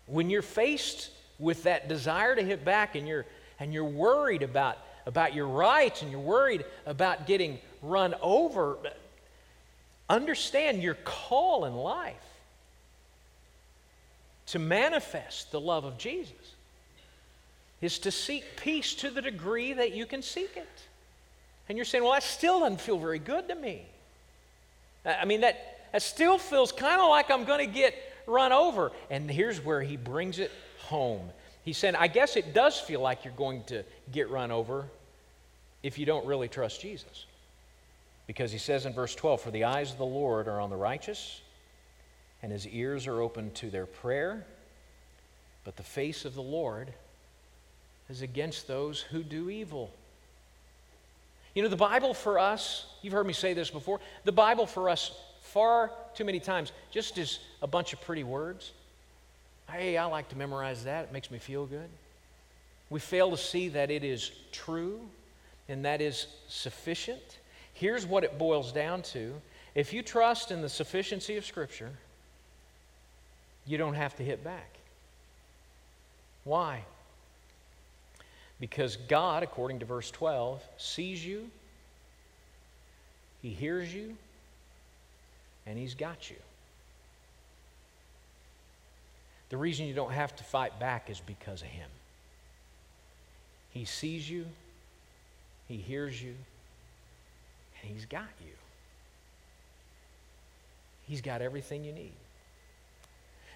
when 0.06 0.30
you're 0.30 0.40
faced 0.40 1.10
with 1.38 1.64
that 1.64 1.88
desire 1.88 2.34
to 2.34 2.42
hit 2.42 2.64
back 2.64 2.96
and 2.96 3.06
you're 3.06 3.26
and 3.60 3.72
you're 3.72 3.84
worried 3.84 4.42
about, 4.42 4.78
about 5.06 5.34
your 5.34 5.48
rights 5.48 6.02
and 6.02 6.10
you're 6.10 6.20
worried 6.20 6.64
about 6.86 7.26
getting 7.26 7.58
run 7.82 8.14
over, 8.22 8.78
understand 10.08 10.82
your 10.82 10.94
call 10.94 11.64
in 11.64 11.74
life 11.74 12.16
to 14.48 14.58
manifest 14.58 15.52
the 15.52 15.60
love 15.60 15.84
of 15.84 15.98
Jesus 15.98 16.32
is 17.80 17.98
to 18.00 18.10
seek 18.10 18.44
peace 18.56 18.94
to 18.94 19.10
the 19.10 19.22
degree 19.22 19.74
that 19.74 19.92
you 19.92 20.06
can 20.06 20.22
seek 20.22 20.56
it. 20.56 20.68
And 21.68 21.76
you're 21.76 21.84
saying, 21.84 22.02
well, 22.02 22.14
that 22.14 22.22
still 22.22 22.60
doesn't 22.60 22.80
feel 22.80 22.98
very 22.98 23.18
good 23.18 23.48
to 23.48 23.54
me. 23.54 23.86
I 25.04 25.24
mean, 25.26 25.42
that, 25.42 25.80
that 25.92 26.02
still 26.02 26.38
feels 26.38 26.72
kind 26.72 27.00
of 27.00 27.08
like 27.08 27.30
I'm 27.30 27.44
going 27.44 27.66
to 27.66 27.72
get 27.72 27.94
run 28.26 28.52
over. 28.52 28.90
And 29.10 29.30
here's 29.30 29.62
where 29.62 29.82
he 29.82 29.96
brings 29.96 30.38
it 30.38 30.50
home. 30.78 31.28
He 31.64 31.72
said, 31.74 31.94
I 31.94 32.08
guess 32.08 32.36
it 32.36 32.54
does 32.54 32.80
feel 32.80 33.00
like 33.00 33.24
you're 33.24 33.34
going 33.34 33.64
to 33.64 33.84
get 34.12 34.30
run 34.30 34.50
over 34.50 34.86
if 35.82 35.98
you 35.98 36.06
don't 36.06 36.26
really 36.26 36.48
trust 36.48 36.80
Jesus. 36.80 37.26
Because 38.26 38.50
he 38.50 38.58
says 38.58 38.86
in 38.86 38.94
verse 38.94 39.14
12, 39.14 39.42
For 39.42 39.50
the 39.50 39.64
eyes 39.64 39.92
of 39.92 39.98
the 39.98 40.06
Lord 40.06 40.48
are 40.48 40.60
on 40.60 40.70
the 40.70 40.76
righteous 40.76 41.42
and 42.42 42.52
his 42.52 42.66
ears 42.68 43.06
are 43.06 43.20
open 43.20 43.50
to 43.52 43.70
their 43.70 43.86
prayer, 43.86 44.46
but 45.64 45.76
the 45.76 45.82
face 45.82 46.24
of 46.24 46.34
the 46.34 46.42
Lord 46.42 46.92
is 48.08 48.22
against 48.22 48.66
those 48.66 49.00
who 49.00 49.22
do 49.22 49.50
evil. 49.50 49.90
You 51.54 51.62
know, 51.62 51.68
the 51.68 51.76
Bible 51.76 52.14
for 52.14 52.38
us, 52.38 52.86
you've 53.02 53.12
heard 53.12 53.26
me 53.26 53.32
say 53.32 53.54
this 53.54 53.70
before, 53.70 54.00
the 54.24 54.32
Bible 54.32 54.66
for 54.66 54.88
us 54.88 55.12
far 55.42 55.90
too 56.14 56.24
many 56.24 56.40
times 56.40 56.72
just 56.90 57.18
is 57.18 57.40
a 57.62 57.66
bunch 57.66 57.92
of 57.92 58.00
pretty 58.00 58.22
words. 58.22 58.72
Hey, 59.70 59.96
I 59.96 60.04
like 60.06 60.28
to 60.30 60.36
memorize 60.36 60.84
that, 60.84 61.04
it 61.04 61.12
makes 61.12 61.30
me 61.30 61.38
feel 61.38 61.66
good. 61.66 61.88
We 62.90 63.00
fail 63.00 63.30
to 63.30 63.36
see 63.36 63.68
that 63.70 63.90
it 63.90 64.04
is 64.04 64.30
true 64.52 65.00
and 65.68 65.84
that 65.84 66.00
is 66.00 66.26
sufficient. 66.48 67.38
Here's 67.74 68.06
what 68.06 68.24
it 68.24 68.38
boils 68.38 68.72
down 68.72 69.02
to 69.02 69.34
if 69.74 69.92
you 69.92 70.02
trust 70.02 70.50
in 70.50 70.62
the 70.62 70.68
sufficiency 70.68 71.36
of 71.36 71.44
Scripture, 71.44 71.90
you 73.68 73.76
don't 73.76 73.94
have 73.94 74.16
to 74.16 74.24
hit 74.24 74.42
back. 74.42 74.70
Why? 76.44 76.82
Because 78.58 78.96
God, 78.96 79.42
according 79.42 79.80
to 79.80 79.84
verse 79.84 80.10
12, 80.10 80.62
sees 80.78 81.24
you, 81.24 81.50
He 83.42 83.50
hears 83.50 83.92
you, 83.92 84.16
and 85.66 85.78
He's 85.78 85.94
got 85.94 86.30
you. 86.30 86.36
The 89.50 89.58
reason 89.58 89.86
you 89.86 89.94
don't 89.94 90.12
have 90.12 90.34
to 90.36 90.44
fight 90.44 90.80
back 90.80 91.10
is 91.10 91.20
because 91.20 91.60
of 91.60 91.68
Him. 91.68 91.90
He 93.70 93.84
sees 93.84 94.28
you, 94.28 94.46
He 95.68 95.76
hears 95.76 96.20
you, 96.22 96.34
and 97.82 97.92
He's 97.92 98.06
got 98.06 98.28
you. 98.40 98.52
He's 101.06 101.20
got 101.20 101.42
everything 101.42 101.84
you 101.84 101.92
need. 101.92 102.12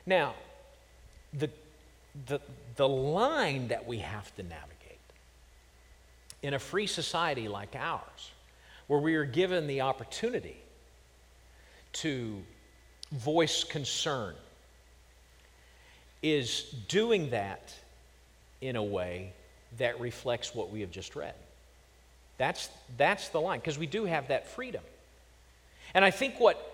Now, 0.06 0.34
the, 1.32 1.50
the, 2.26 2.40
the 2.76 2.88
line 2.88 3.68
that 3.68 3.86
we 3.86 3.98
have 3.98 4.34
to 4.36 4.42
navigate 4.42 4.68
in 6.42 6.54
a 6.54 6.58
free 6.58 6.86
society 6.86 7.48
like 7.48 7.76
ours, 7.76 8.32
where 8.88 9.00
we 9.00 9.14
are 9.14 9.24
given 9.24 9.66
the 9.66 9.82
opportunity 9.82 10.56
to 11.92 12.42
voice 13.12 13.64
concern, 13.64 14.34
is 16.22 16.62
doing 16.88 17.30
that 17.30 17.74
in 18.60 18.76
a 18.76 18.82
way 18.82 19.32
that 19.78 20.00
reflects 20.00 20.54
what 20.54 20.70
we 20.70 20.80
have 20.80 20.90
just 20.90 21.16
read. 21.16 21.34
That's, 22.38 22.68
that's 22.96 23.28
the 23.28 23.40
line, 23.40 23.60
because 23.60 23.78
we 23.78 23.86
do 23.86 24.04
have 24.04 24.28
that 24.28 24.48
freedom. 24.48 24.82
And 25.94 26.04
I 26.04 26.10
think 26.10 26.40
what 26.40 26.71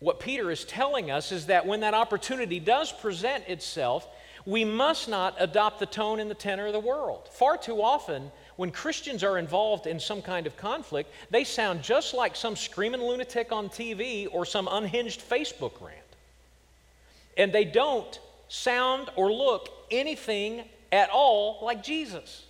what 0.00 0.18
Peter 0.18 0.50
is 0.50 0.64
telling 0.64 1.10
us 1.10 1.30
is 1.30 1.46
that 1.46 1.66
when 1.66 1.80
that 1.80 1.94
opportunity 1.94 2.58
does 2.58 2.90
present 2.90 3.46
itself, 3.46 4.08
we 4.46 4.64
must 4.64 5.08
not 5.08 5.36
adopt 5.38 5.78
the 5.78 5.86
tone 5.86 6.18
and 6.18 6.30
the 6.30 6.34
tenor 6.34 6.66
of 6.66 6.72
the 6.72 6.80
world. 6.80 7.28
Far 7.32 7.58
too 7.58 7.82
often, 7.82 8.32
when 8.56 8.70
Christians 8.70 9.22
are 9.22 9.36
involved 9.36 9.86
in 9.86 10.00
some 10.00 10.22
kind 10.22 10.46
of 10.46 10.56
conflict, 10.56 11.10
they 11.30 11.44
sound 11.44 11.82
just 11.82 12.14
like 12.14 12.34
some 12.34 12.56
screaming 12.56 13.02
lunatic 13.02 13.52
on 13.52 13.68
TV 13.68 14.26
or 14.32 14.46
some 14.46 14.68
unhinged 14.70 15.20
Facebook 15.20 15.80
rant. 15.80 15.98
And 17.36 17.52
they 17.52 17.66
don't 17.66 18.18
sound 18.48 19.10
or 19.16 19.30
look 19.30 19.68
anything 19.90 20.64
at 20.92 21.10
all 21.10 21.58
like 21.62 21.82
Jesus. 21.82 22.44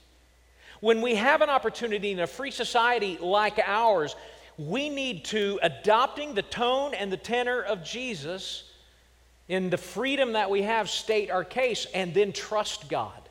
When 0.79 1.03
we 1.03 1.17
have 1.17 1.43
an 1.43 1.51
opportunity 1.51 2.13
in 2.13 2.21
a 2.21 2.27
free 2.27 2.53
society 2.53 3.19
like 3.21 3.59
ours 3.59 4.15
we 4.59 4.89
need 4.89 5.25
to, 5.27 5.59
adopting 5.63 6.35
the 6.35 6.43
tone 6.43 6.95
and 6.95 7.13
the 7.13 7.17
tenor 7.17 7.63
of 7.63 7.85
Jesus 7.85 8.65
in 9.49 9.71
the 9.71 9.79
freedom 9.79 10.33
that 10.35 10.51
we 10.51 10.63
have, 10.63 10.89
state 10.89 11.31
our 11.31 11.45
case 11.45 11.87
and 11.95 12.15
then 12.15 12.33
trust 12.33 12.89
God 12.89 13.29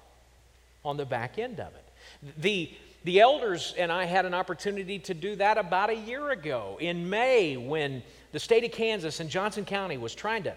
on 0.83 0.97
the 0.97 1.05
back 1.05 1.37
end 1.39 1.59
of 1.59 1.73
it. 1.73 2.33
The, 2.41 2.71
the 3.03 3.19
elders 3.21 3.73
and 3.77 3.91
I 3.91 4.05
had 4.05 4.25
an 4.25 4.33
opportunity 4.33 4.99
to 4.99 5.13
do 5.13 5.35
that 5.37 5.57
about 5.57 5.89
a 5.89 5.95
year 5.95 6.31
ago 6.31 6.77
in 6.79 7.09
May 7.09 7.57
when 7.57 8.03
the 8.31 8.39
state 8.39 8.63
of 8.63 8.71
Kansas 8.71 9.19
and 9.19 9.29
Johnson 9.29 9.65
County 9.65 9.97
was 9.97 10.13
trying 10.13 10.43
to 10.43 10.53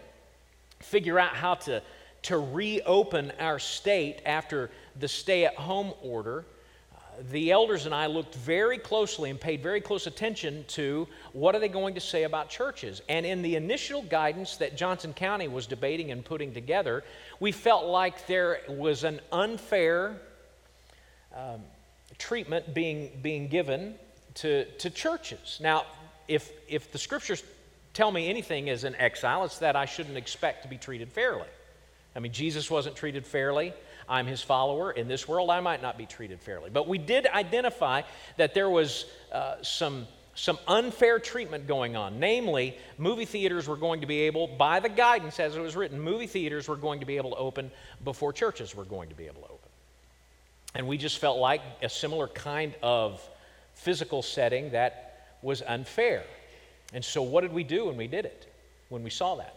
figure 0.80 1.18
out 1.18 1.34
how 1.34 1.54
to, 1.54 1.82
to 2.22 2.38
reopen 2.38 3.32
our 3.38 3.58
state 3.58 4.20
after 4.26 4.70
the 4.98 5.08
stay 5.08 5.44
at 5.44 5.54
home 5.54 5.92
order 6.02 6.44
the 7.30 7.50
elders 7.50 7.86
and 7.86 7.94
I 7.94 8.06
looked 8.06 8.34
very 8.34 8.78
closely 8.78 9.30
and 9.30 9.40
paid 9.40 9.62
very 9.62 9.80
close 9.80 10.06
attention 10.06 10.64
to 10.68 11.06
what 11.32 11.54
are 11.54 11.58
they 11.58 11.68
going 11.68 11.94
to 11.94 12.00
say 12.00 12.24
about 12.24 12.48
churches. 12.48 13.02
And 13.08 13.26
in 13.26 13.42
the 13.42 13.56
initial 13.56 14.02
guidance 14.02 14.56
that 14.56 14.76
Johnson 14.76 15.12
County 15.12 15.48
was 15.48 15.66
debating 15.66 16.10
and 16.10 16.24
putting 16.24 16.54
together, 16.54 17.04
we 17.38 17.52
felt 17.52 17.86
like 17.86 18.26
there 18.26 18.60
was 18.68 19.04
an 19.04 19.20
unfair 19.30 20.16
um, 21.34 21.60
treatment 22.18 22.74
being, 22.74 23.10
being 23.22 23.48
given 23.48 23.94
to, 24.34 24.64
to 24.78 24.90
churches. 24.90 25.58
Now, 25.60 25.84
if, 26.28 26.50
if 26.68 26.92
the 26.92 26.98
scriptures 26.98 27.42
tell 27.94 28.10
me 28.10 28.28
anything 28.28 28.70
as 28.70 28.84
an 28.84 28.94
exile, 28.96 29.44
it's 29.44 29.58
that 29.58 29.76
I 29.76 29.84
shouldn't 29.84 30.16
expect 30.16 30.62
to 30.62 30.68
be 30.68 30.78
treated 30.78 31.12
fairly. 31.12 31.48
I 32.14 32.20
mean, 32.20 32.32
Jesus 32.32 32.70
wasn't 32.70 32.96
treated 32.96 33.26
fairly. 33.26 33.72
I'm 34.12 34.26
his 34.26 34.42
follower. 34.42 34.92
In 34.92 35.08
this 35.08 35.26
world, 35.26 35.48
I 35.48 35.60
might 35.60 35.80
not 35.80 35.96
be 35.96 36.04
treated 36.04 36.38
fairly. 36.42 36.68
But 36.68 36.86
we 36.86 36.98
did 36.98 37.26
identify 37.26 38.02
that 38.36 38.52
there 38.52 38.68
was 38.68 39.06
uh, 39.32 39.54
some, 39.62 40.06
some 40.34 40.58
unfair 40.68 41.18
treatment 41.18 41.66
going 41.66 41.96
on. 41.96 42.20
Namely, 42.20 42.76
movie 42.98 43.24
theaters 43.24 43.66
were 43.66 43.78
going 43.78 44.02
to 44.02 44.06
be 44.06 44.20
able, 44.20 44.48
by 44.48 44.80
the 44.80 44.90
guidance 44.90 45.40
as 45.40 45.56
it 45.56 45.60
was 45.60 45.74
written, 45.74 45.98
movie 45.98 46.26
theaters 46.26 46.68
were 46.68 46.76
going 46.76 47.00
to 47.00 47.06
be 47.06 47.16
able 47.16 47.30
to 47.30 47.36
open 47.36 47.70
before 48.04 48.34
churches 48.34 48.76
were 48.76 48.84
going 48.84 49.08
to 49.08 49.14
be 49.14 49.24
able 49.24 49.40
to 49.40 49.48
open. 49.48 49.70
And 50.74 50.86
we 50.86 50.98
just 50.98 51.16
felt 51.16 51.38
like 51.38 51.62
a 51.80 51.88
similar 51.88 52.28
kind 52.28 52.74
of 52.82 53.26
physical 53.72 54.20
setting 54.20 54.72
that 54.72 55.36
was 55.40 55.62
unfair. 55.62 56.22
And 56.92 57.02
so, 57.02 57.22
what 57.22 57.40
did 57.40 57.54
we 57.54 57.64
do 57.64 57.86
when 57.86 57.96
we 57.96 58.08
did 58.08 58.26
it, 58.26 58.46
when 58.90 59.02
we 59.02 59.10
saw 59.10 59.36
that? 59.36 59.56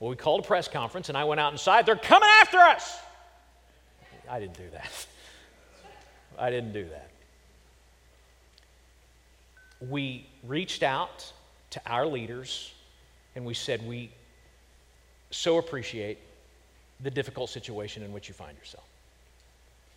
Well, 0.00 0.08
we 0.08 0.16
called 0.16 0.40
a 0.40 0.46
press 0.46 0.68
conference, 0.68 1.10
and 1.10 1.18
I 1.18 1.24
went 1.24 1.38
out 1.38 1.52
inside. 1.52 1.84
They're 1.84 1.96
coming 1.96 2.30
after 2.40 2.56
us! 2.56 2.98
I 4.30 4.40
didn't 4.40 4.56
do 4.56 4.70
that. 4.72 5.06
I 6.38 6.50
didn't 6.50 6.72
do 6.72 6.88
that. 6.88 7.10
We 9.88 10.26
reached 10.44 10.82
out 10.82 11.32
to 11.70 11.80
our 11.86 12.06
leaders 12.06 12.72
and 13.34 13.44
we 13.44 13.54
said, 13.54 13.86
We 13.86 14.10
so 15.30 15.58
appreciate 15.58 16.18
the 17.00 17.10
difficult 17.10 17.50
situation 17.50 18.02
in 18.02 18.12
which 18.12 18.28
you 18.28 18.34
find 18.34 18.56
yourself. 18.58 18.84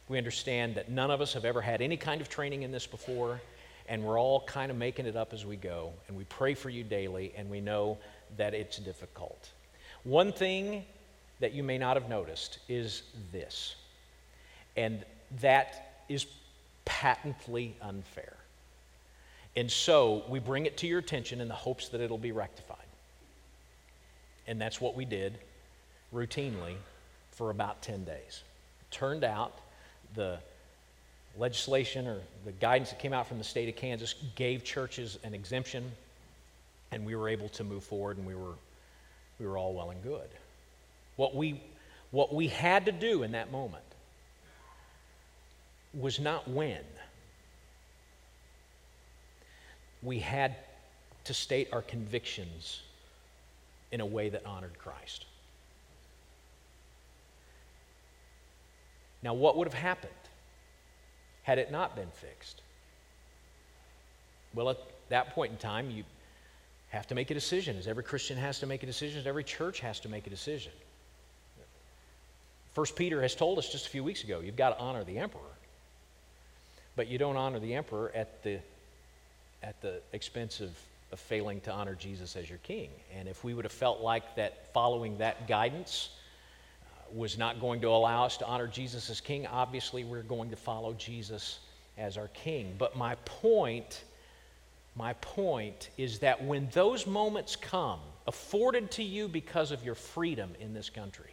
We 0.09 0.17
understand 0.17 0.75
that 0.75 0.89
none 0.89 1.09
of 1.09 1.21
us 1.21 1.33
have 1.33 1.45
ever 1.45 1.61
had 1.61 1.81
any 1.81 1.97
kind 1.97 2.21
of 2.21 2.29
training 2.29 2.63
in 2.63 2.71
this 2.71 2.85
before, 2.85 3.39
and 3.87 4.03
we're 4.03 4.19
all 4.19 4.41
kind 4.41 4.69
of 4.69 4.77
making 4.77 5.05
it 5.05 5.15
up 5.15 5.33
as 5.33 5.45
we 5.45 5.55
go. 5.55 5.93
And 6.07 6.17
we 6.17 6.25
pray 6.25 6.53
for 6.53 6.69
you 6.69 6.83
daily, 6.83 7.33
and 7.35 7.49
we 7.49 7.61
know 7.61 7.97
that 8.37 8.53
it's 8.53 8.77
difficult. 8.77 9.49
One 10.03 10.31
thing 10.33 10.85
that 11.39 11.53
you 11.53 11.63
may 11.63 11.77
not 11.77 11.95
have 11.95 12.09
noticed 12.09 12.59
is 12.67 13.03
this 13.31 13.75
and 14.75 15.03
that 15.41 16.03
is 16.09 16.25
patently 16.85 17.75
unfair. 17.81 18.33
And 19.55 19.69
so 19.69 20.23
we 20.29 20.39
bring 20.39 20.65
it 20.65 20.77
to 20.77 20.87
your 20.87 20.99
attention 20.99 21.41
in 21.41 21.47
the 21.47 21.53
hopes 21.53 21.89
that 21.89 22.01
it'll 22.01 22.17
be 22.17 22.31
rectified. 22.31 22.77
And 24.47 24.59
that's 24.59 24.79
what 24.79 24.95
we 24.95 25.05
did 25.05 25.37
routinely 26.13 26.75
for 27.31 27.49
about 27.49 27.81
10 27.81 28.05
days. 28.05 28.43
Turned 28.91 29.23
out 29.23 29.53
the 30.15 30.39
legislation 31.37 32.07
or 32.07 32.19
the 32.45 32.51
guidance 32.53 32.89
that 32.89 32.99
came 32.99 33.13
out 33.13 33.27
from 33.27 33.37
the 33.37 33.43
state 33.43 33.69
of 33.69 33.75
Kansas 33.75 34.15
gave 34.35 34.63
churches 34.63 35.17
an 35.23 35.33
exemption, 35.33 35.91
and 36.91 37.05
we 37.05 37.15
were 37.15 37.29
able 37.29 37.49
to 37.49 37.63
move 37.63 37.83
forward, 37.83 38.17
and 38.17 38.25
we 38.25 38.35
were, 38.35 38.55
we 39.39 39.47
were 39.47 39.57
all 39.57 39.73
well 39.73 39.91
and 39.91 40.03
good. 40.03 40.27
What 41.15 41.35
we, 41.35 41.61
what 42.11 42.33
we 42.33 42.47
had 42.47 42.85
to 42.85 42.91
do 42.91 43.23
in 43.23 43.31
that 43.31 43.51
moment 43.51 43.83
was 45.93 46.19
not 46.19 46.47
when. 46.49 46.83
We 50.03 50.19
had 50.19 50.55
to 51.25 51.33
state 51.33 51.69
our 51.71 51.81
convictions 51.81 52.81
in 53.91 54.01
a 54.01 54.05
way 54.05 54.29
that 54.29 54.45
honored 54.45 54.77
Christ. 54.77 55.25
Now, 59.23 59.33
what 59.33 59.57
would 59.57 59.67
have 59.67 59.79
happened 59.79 60.11
had 61.43 61.59
it 61.59 61.71
not 61.71 61.95
been 61.95 62.09
fixed? 62.09 62.61
Well, 64.53 64.69
at 64.69 64.77
that 65.09 65.35
point 65.35 65.51
in 65.51 65.57
time, 65.57 65.91
you 65.91 66.03
have 66.89 67.07
to 67.07 67.15
make 67.15 67.29
a 67.31 67.33
decision, 67.33 67.77
as 67.77 67.87
every 67.87 68.03
Christian 68.03 68.37
has 68.37 68.59
to 68.59 68.65
make 68.65 68.83
a 68.83 68.85
decision, 68.85 69.19
as 69.19 69.27
every 69.27 69.43
church 69.43 69.79
has 69.81 69.99
to 70.01 70.09
make 70.09 70.27
a 70.27 70.29
decision. 70.29 70.71
First 72.73 72.95
Peter 72.95 73.21
has 73.21 73.35
told 73.35 73.59
us 73.59 73.69
just 73.69 73.85
a 73.87 73.89
few 73.89 74.03
weeks 74.03 74.23
ago, 74.23 74.39
you've 74.39 74.55
got 74.55 74.77
to 74.77 74.79
honor 74.79 75.03
the 75.03 75.17
emperor. 75.17 75.41
But 77.01 77.07
you 77.07 77.17
don't 77.17 77.35
honor 77.35 77.57
the 77.57 77.73
emperor 77.73 78.11
at 78.13 78.43
the, 78.43 78.59
at 79.63 79.81
the 79.81 80.03
expense 80.13 80.59
of, 80.61 80.69
of 81.11 81.19
failing 81.19 81.59
to 81.61 81.71
honor 81.71 81.95
Jesus 81.95 82.35
as 82.35 82.47
your 82.47 82.59
king. 82.59 82.91
And 83.17 83.27
if 83.27 83.43
we 83.43 83.55
would 83.55 83.65
have 83.65 83.71
felt 83.71 84.01
like 84.01 84.35
that 84.35 84.71
following 84.71 85.17
that 85.17 85.47
guidance 85.47 86.11
uh, 86.83 86.87
was 87.11 87.39
not 87.39 87.59
going 87.59 87.81
to 87.81 87.87
allow 87.87 88.25
us 88.25 88.37
to 88.37 88.45
honor 88.45 88.67
Jesus 88.67 89.09
as 89.09 89.19
king, 89.19 89.47
obviously 89.47 90.03
we're 90.03 90.21
going 90.21 90.51
to 90.51 90.55
follow 90.55 90.93
Jesus 90.93 91.57
as 91.97 92.17
our 92.17 92.27
king. 92.35 92.75
But 92.77 92.95
my 92.95 93.15
point, 93.25 94.03
my 94.95 95.13
point 95.13 95.89
is 95.97 96.19
that 96.19 96.43
when 96.43 96.69
those 96.71 97.07
moments 97.07 97.55
come, 97.55 97.99
afforded 98.27 98.91
to 98.91 99.03
you 99.03 99.27
because 99.27 99.71
of 99.71 99.83
your 99.83 99.95
freedom 99.95 100.51
in 100.59 100.75
this 100.75 100.91
country, 100.91 101.31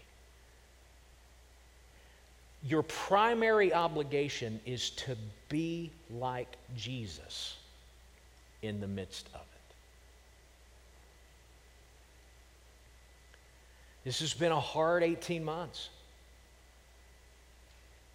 your 2.64 2.82
primary 2.82 3.72
obligation 3.72 4.60
is 4.66 4.90
to 4.90 5.16
be 5.48 5.90
like 6.10 6.56
Jesus 6.76 7.56
in 8.62 8.80
the 8.80 8.88
midst 8.88 9.28
of 9.34 9.40
it. 9.40 9.74
This 14.04 14.20
has 14.20 14.34
been 14.34 14.52
a 14.52 14.60
hard 14.60 15.02
18 15.02 15.44
months. 15.44 15.90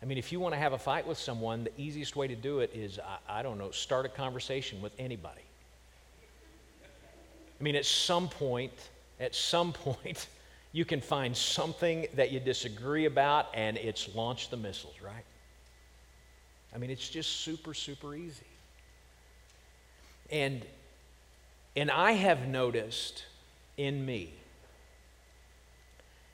I 0.01 0.05
mean, 0.05 0.17
if 0.17 0.33
you 0.33 0.39
want 0.41 0.53
to 0.53 0.59
have 0.59 0.73
a 0.73 0.77
fight 0.77 1.07
with 1.07 1.17
someone, 1.17 1.63
the 1.63 1.81
easiest 1.81 2.17
way 2.17 2.27
to 2.27 2.35
do 2.35 2.59
it 2.59 2.71
is, 2.73 2.99
I, 2.99 3.39
I, 3.39 3.41
don't 3.41 3.57
know, 3.57 3.71
start 3.71 4.05
a 4.05 4.09
conversation 4.09 4.81
with 4.81 4.91
anybody. 4.99 5.39
I 7.57 7.63
mean, 7.63 7.75
at 7.75 7.85
some 7.85 8.27
point, 8.27 8.73
at 9.21 9.33
some 9.33 9.71
point, 9.73 10.27
you 10.73 10.83
can 10.83 10.99
find 10.99 11.37
something 11.37 12.07
that 12.15 12.31
you 12.31 12.39
disagree 12.39 13.05
about 13.05 13.47
and 13.53 13.77
it's 13.77 14.13
launch 14.15 14.49
the 14.49 14.57
missiles, 14.57 14.95
right? 15.01 15.23
I 16.73 16.79
mean, 16.79 16.89
it's 16.89 17.07
just 17.07 17.41
super, 17.41 17.75
super 17.75 18.15
easy. 18.15 18.43
And, 20.31 20.65
and 21.75 21.91
I 21.91 22.13
have 22.13 22.47
noticed 22.47 23.23
in 23.77 24.03
me, 24.03 24.33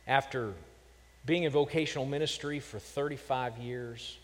after 0.08 0.54
being 1.26 1.44
in 1.44 1.52
vocational 1.52 2.06
ministry 2.06 2.62
for 2.62 2.80
35 2.80 3.58
years 3.58 4.18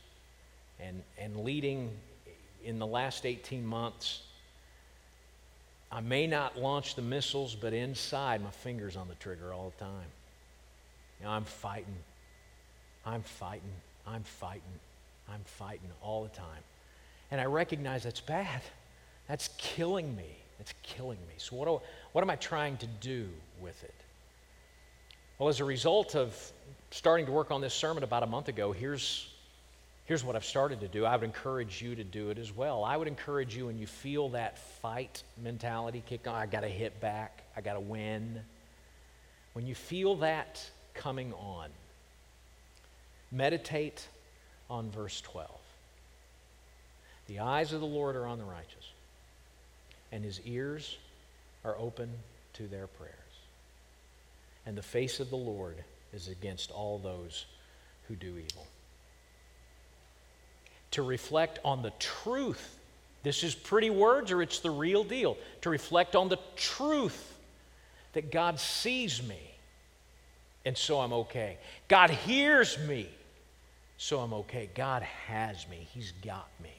and, 0.79 1.03
and 1.17 1.41
leading 1.41 1.91
in 2.63 2.79
the 2.79 2.87
last 2.87 3.25
18 3.25 3.65
months, 3.65 4.23
I 5.95 6.01
may 6.01 6.27
not 6.27 6.59
launch 6.59 6.95
the 6.95 7.01
missiles, 7.01 7.55
but 7.55 7.71
inside 7.71 8.43
my 8.43 8.49
finger's 8.49 8.97
on 8.97 9.07
the 9.07 9.15
trigger 9.15 9.53
all 9.53 9.71
the 9.77 9.85
time. 9.85 10.07
You 11.21 11.25
know, 11.25 11.31
I'm 11.31 11.45
fighting. 11.45 11.95
I'm 13.05 13.21
fighting. 13.21 13.71
I'm 14.05 14.23
fighting. 14.23 14.61
I'm 15.29 15.39
fighting 15.45 15.89
all 16.01 16.23
the 16.23 16.35
time. 16.35 16.63
And 17.31 17.39
I 17.39 17.45
recognize 17.45 18.03
that's 18.03 18.19
bad. 18.19 18.61
That's 19.29 19.49
killing 19.57 20.13
me. 20.17 20.35
It's 20.59 20.73
killing 20.83 21.19
me. 21.29 21.35
So, 21.37 21.55
what, 21.55 21.65
do, 21.65 21.81
what 22.11 22.21
am 22.21 22.29
I 22.29 22.35
trying 22.35 22.75
to 22.77 22.87
do 22.99 23.29
with 23.61 23.81
it? 23.81 23.95
Well, 25.39 25.47
as 25.47 25.61
a 25.61 25.65
result 25.65 26.13
of 26.13 26.37
starting 26.91 27.25
to 27.25 27.31
work 27.31 27.51
on 27.51 27.61
this 27.61 27.73
sermon 27.73 28.03
about 28.03 28.21
a 28.21 28.27
month 28.27 28.49
ago, 28.49 28.73
here's 28.73 29.33
Here's 30.05 30.23
what 30.23 30.35
I've 30.35 30.45
started 30.45 30.81
to 30.81 30.87
do. 30.87 31.03
I 31.03 31.15
would 31.15 31.23
encourage 31.23 31.81
you 31.81 31.95
to 31.95 32.03
do 32.03 32.29
it 32.29 32.37
as 32.37 32.55
well. 32.55 32.83
I 32.83 32.95
would 32.95 33.07
encourage 33.07 33.55
you 33.55 33.65
when 33.65 33.79
you 33.79 33.87
feel 33.87 34.29
that 34.29 34.59
fight 34.81 35.23
mentality 35.41 36.03
kick 36.05 36.27
on, 36.27 36.35
I 36.35 36.45
got 36.45 36.61
to 36.61 36.67
hit 36.67 37.01
back, 37.01 37.43
I 37.57 37.61
got 37.61 37.73
to 37.73 37.79
win. 37.79 38.39
When 39.53 39.65
you 39.65 39.73
feel 39.73 40.17
that 40.17 40.63
coming 40.93 41.33
on, 41.33 41.69
meditate 43.31 44.07
on 44.69 44.91
verse 44.91 45.21
12. 45.21 45.49
The 47.27 47.39
eyes 47.39 47.73
of 47.73 47.79
the 47.79 47.87
Lord 47.87 48.15
are 48.15 48.27
on 48.27 48.37
the 48.37 48.45
righteous, 48.45 48.91
and 50.11 50.23
his 50.23 50.39
ears 50.45 50.97
are 51.63 51.75
open 51.79 52.11
to 52.53 52.67
their 52.67 52.85
prayers. 52.85 53.13
And 54.67 54.77
the 54.77 54.83
face 54.83 55.19
of 55.19 55.31
the 55.31 55.35
Lord 55.35 55.77
is 56.13 56.27
against 56.27 56.69
all 56.69 56.99
those 56.99 57.45
who 58.07 58.15
do 58.15 58.37
evil 58.37 58.67
to 60.95 61.03
reflect 61.03 61.59
on 61.65 61.81
the 61.81 61.91
truth. 61.99 62.77
This 63.21 63.43
is 63.43 63.53
pretty 63.53 63.89
words 63.89 64.31
or 64.31 64.41
it's 64.41 64.59
the 64.59 64.71
real 64.71 65.03
deal. 65.03 65.37
To 65.61 65.69
reflect 65.69 66.15
on 66.15 66.29
the 66.29 66.39
truth 66.55 67.37
that 68.13 68.31
God 68.31 68.59
sees 68.59 69.21
me 69.21 69.39
and 70.65 70.77
so 70.77 70.99
I'm 70.99 71.11
okay. 71.11 71.57
God 71.89 72.09
hears 72.09 72.77
me 72.87 73.09
so 73.97 74.19
I'm 74.19 74.33
okay. 74.33 74.69
God 74.73 75.03
has 75.27 75.67
me, 75.67 75.87
He's 75.93 76.13
got 76.23 76.47
me 76.63 76.69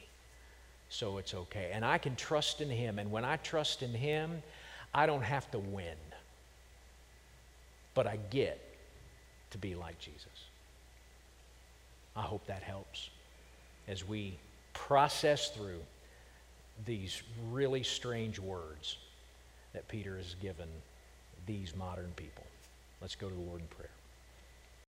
so 0.88 1.18
it's 1.18 1.35
okay. 1.35 1.70
And 1.74 1.85
I 1.85 1.98
can 1.98 2.16
trust 2.16 2.62
in 2.62 2.70
Him. 2.70 2.98
And 2.98 3.11
when 3.11 3.24
I 3.24 3.37
trust 3.37 3.83
in 3.83 3.92
Him, 3.92 4.42
I 4.94 5.05
don't 5.05 5.22
have 5.22 5.50
to 5.50 5.59
win, 5.59 5.96
but 7.94 8.07
I 8.07 8.18
get 8.31 8.59
to 9.50 9.59
be 9.59 9.74
like 9.74 9.98
Jesus. 9.98 10.24
I 12.16 12.22
hope 12.22 12.46
that 12.46 12.62
helps 12.62 13.11
as 13.88 14.07
we 14.07 14.37
process 14.72 15.51
through 15.51 15.81
these 16.85 17.22
really 17.51 17.83
strange 17.83 18.38
words 18.38 18.99
that 19.72 19.88
Peter 19.88 20.16
has 20.16 20.35
given 20.42 20.68
these 21.46 21.75
modern 21.75 22.12
people. 22.16 22.44
Let's 23.01 23.14
go 23.14 23.29
to 23.29 23.35
the 23.35 23.40
Lord 23.40 23.61
in 23.61 23.66
prayer. 23.68 23.90